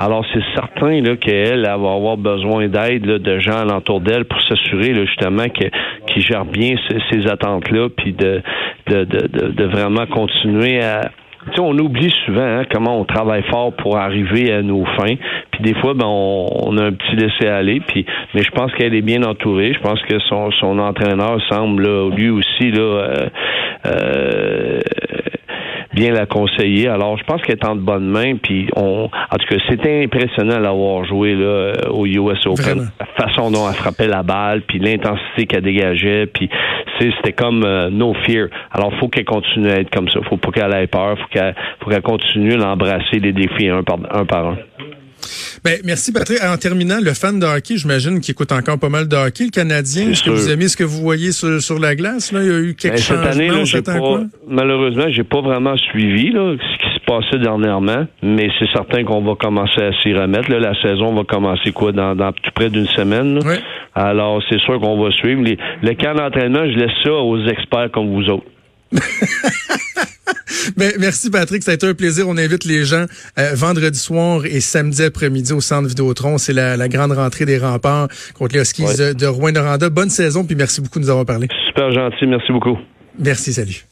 Alors 0.00 0.24
c'est 0.32 0.42
certain 0.54 1.02
qu'elle 1.16 1.62
va 1.62 1.74
avoir 1.74 2.16
besoin 2.16 2.68
d'aide 2.68 3.02
de 3.02 3.38
gens 3.38 3.58
alentour 3.58 4.00
d'elle 4.00 4.24
pour 4.24 4.40
s'assurer 4.40 4.94
justement 4.94 5.44
qu'il 5.50 6.22
gère 6.22 6.46
bien 6.46 6.74
ces, 7.10 7.26
attentes-là, 7.26 7.90
puis 7.94 8.14
de 8.14 8.40
de, 8.86 9.04
de, 9.04 9.48
de 9.52 9.64
vraiment 9.66 10.06
continuer 10.06 10.82
à 10.82 11.10
on 11.58 11.78
oublie 11.78 12.12
souvent 12.26 12.42
hein, 12.42 12.64
comment 12.70 13.00
on 13.00 13.04
travaille 13.04 13.42
fort 13.50 13.72
pour 13.74 13.96
arriver 13.96 14.52
à 14.52 14.62
nos 14.62 14.84
fins. 14.84 15.16
Puis 15.50 15.62
des 15.62 15.74
fois, 15.80 15.94
ben, 15.94 16.06
on, 16.06 16.76
a 16.76 16.84
un 16.84 16.92
petit 16.92 17.16
laisser-aller. 17.16 17.80
Puis, 17.80 18.04
mais 18.34 18.42
je 18.42 18.50
pense 18.50 18.72
qu'elle 18.74 18.94
est 18.94 19.02
bien 19.02 19.22
entourée. 19.22 19.72
Je 19.72 19.80
pense 19.80 20.00
que 20.02 20.18
son, 20.28 20.50
son 20.52 20.78
entraîneur 20.78 21.40
semble 21.50 22.10
lui 22.10 22.30
aussi 22.30 22.70
là, 22.70 22.82
euh, 22.82 23.14
euh, 23.86 24.80
bien 26.00 26.12
la 26.12 26.24
conseiller. 26.24 26.88
Alors, 26.88 27.18
je 27.18 27.24
pense 27.24 27.42
qu'elle 27.42 27.56
est 27.56 27.66
en 27.66 27.76
de 27.76 27.80
bonnes 27.80 28.08
mains. 28.08 28.36
Puis, 28.36 28.68
on, 28.74 29.04
en 29.04 29.36
tout 29.36 29.46
cas, 29.48 29.56
c'était 29.68 30.04
impressionnant 30.04 30.60
d'avoir 30.60 31.04
joué 31.04 31.34
là, 31.34 31.72
au 31.90 32.06
US 32.06 32.46
Open. 32.46 32.90
La 32.98 33.26
façon 33.26 33.50
dont 33.50 33.68
elle 33.68 33.74
frappait 33.74 34.08
la 34.08 34.22
balle, 34.22 34.62
puis 34.62 34.78
l'intensité 34.78 35.46
qu'elle 35.46 35.62
dégageait. 35.62 36.26
Puis, 36.26 36.48
c'était 36.98 37.32
comme 37.32 37.64
euh, 37.64 37.90
no 37.90 38.14
fear. 38.24 38.48
Alors, 38.72 38.92
faut 38.98 39.08
qu'elle 39.08 39.24
continue 39.24 39.70
à 39.70 39.80
être 39.80 39.90
comme 39.90 40.08
ça. 40.08 40.20
Faut 40.28 40.38
pas 40.38 40.50
qu'elle 40.50 40.72
ait 40.74 40.86
peur. 40.86 41.18
Faut 41.18 41.28
qu'elle, 41.30 41.54
faut 41.80 41.90
qu'elle 41.90 42.02
continue 42.02 42.54
à 42.62 42.72
embrasser 42.72 43.18
les 43.20 43.32
défis 43.32 43.68
un 43.68 43.82
par 43.82 43.98
un. 44.10 44.24
Par 44.24 44.46
un. 44.48 44.56
Ben, 45.64 45.78
merci 45.84 46.12
Patrick. 46.12 46.38
En 46.42 46.56
terminant, 46.56 46.98
le 47.02 47.12
fan 47.14 47.38
de 47.38 47.46
hockey, 47.46 47.76
j'imagine 47.76 48.20
qu'il 48.20 48.32
écoute 48.32 48.52
encore 48.52 48.78
pas 48.78 48.88
mal 48.88 49.08
de 49.08 49.16
hockey, 49.16 49.44
le 49.44 49.50
Canadien. 49.50 50.10
Est-ce 50.10 50.22
que 50.22 50.30
vous 50.30 50.50
aimez 50.50 50.68
ce 50.68 50.76
que 50.76 50.84
vous 50.84 51.00
voyez 51.00 51.32
sur, 51.32 51.78
la 51.78 51.94
glace? 51.94 52.32
Là? 52.32 52.40
Il 52.42 52.46
y 52.46 52.54
a 52.54 52.58
eu 52.58 52.74
quelques 52.74 52.94
ben. 52.94 53.02
Cette 53.02 53.26
année, 53.26 53.48
là, 53.48 53.64
pas, 53.82 54.20
malheureusement, 54.48 55.06
j'ai 55.10 55.24
pas 55.24 55.40
vraiment 55.40 55.76
suivi 55.76 56.30
là, 56.30 56.54
ce 56.58 56.78
qui 56.78 56.94
se 56.94 57.04
passait 57.04 57.38
dernièrement, 57.38 58.06
mais 58.22 58.48
c'est 58.58 58.70
certain 58.72 59.04
qu'on 59.04 59.22
va 59.22 59.34
commencer 59.34 59.82
à 59.82 59.92
s'y 60.02 60.12
remettre. 60.12 60.50
Là. 60.50 60.60
La 60.60 60.80
saison 60.82 61.14
va 61.14 61.24
commencer 61.24 61.72
quoi 61.72 61.92
dans, 61.92 62.14
dans 62.14 62.32
tout 62.32 62.50
près 62.54 62.70
d'une 62.70 62.88
semaine. 62.88 63.40
Alors, 63.94 64.42
c'est 64.48 64.60
sûr 64.60 64.80
qu'on 64.80 65.02
va 65.02 65.10
suivre. 65.10 65.42
le 65.42 65.94
camp 65.94 66.14
d'entraînement, 66.14 66.64
je 66.64 66.78
laisse 66.78 66.92
ça 67.02 67.12
aux 67.12 67.38
experts 67.46 67.90
comme 67.92 68.10
vous 68.12 68.28
autres. 68.30 68.46
Ben, 70.76 70.92
merci 70.98 71.30
Patrick, 71.30 71.62
ça 71.62 71.72
a 71.72 71.74
été 71.74 71.86
un 71.86 71.94
plaisir. 71.94 72.28
On 72.28 72.36
invite 72.36 72.64
les 72.64 72.84
gens 72.84 73.04
euh, 73.38 73.50
vendredi 73.54 73.98
soir 73.98 74.44
et 74.44 74.60
samedi 74.60 75.02
après-midi 75.02 75.52
au 75.52 75.60
centre 75.60 75.88
Vidéotron. 75.88 76.38
C'est 76.38 76.52
la, 76.52 76.88
grande 76.88 77.12
rentrée 77.12 77.44
des 77.44 77.58
remparts 77.58 78.08
contre 78.34 78.54
les 78.54 78.60
Huskies 78.60 78.84
de, 78.98 79.12
de 79.12 79.26
Rouen-Noranda. 79.26 79.90
Bonne 79.90 80.10
saison, 80.10 80.44
puis 80.44 80.56
merci 80.56 80.80
beaucoup 80.80 80.98
de 80.98 81.04
nous 81.04 81.10
avoir 81.10 81.26
parlé. 81.26 81.48
Super 81.68 81.92
gentil, 81.92 82.26
merci 82.26 82.52
beaucoup. 82.52 82.78
Merci, 83.18 83.52
salut. 83.52 83.84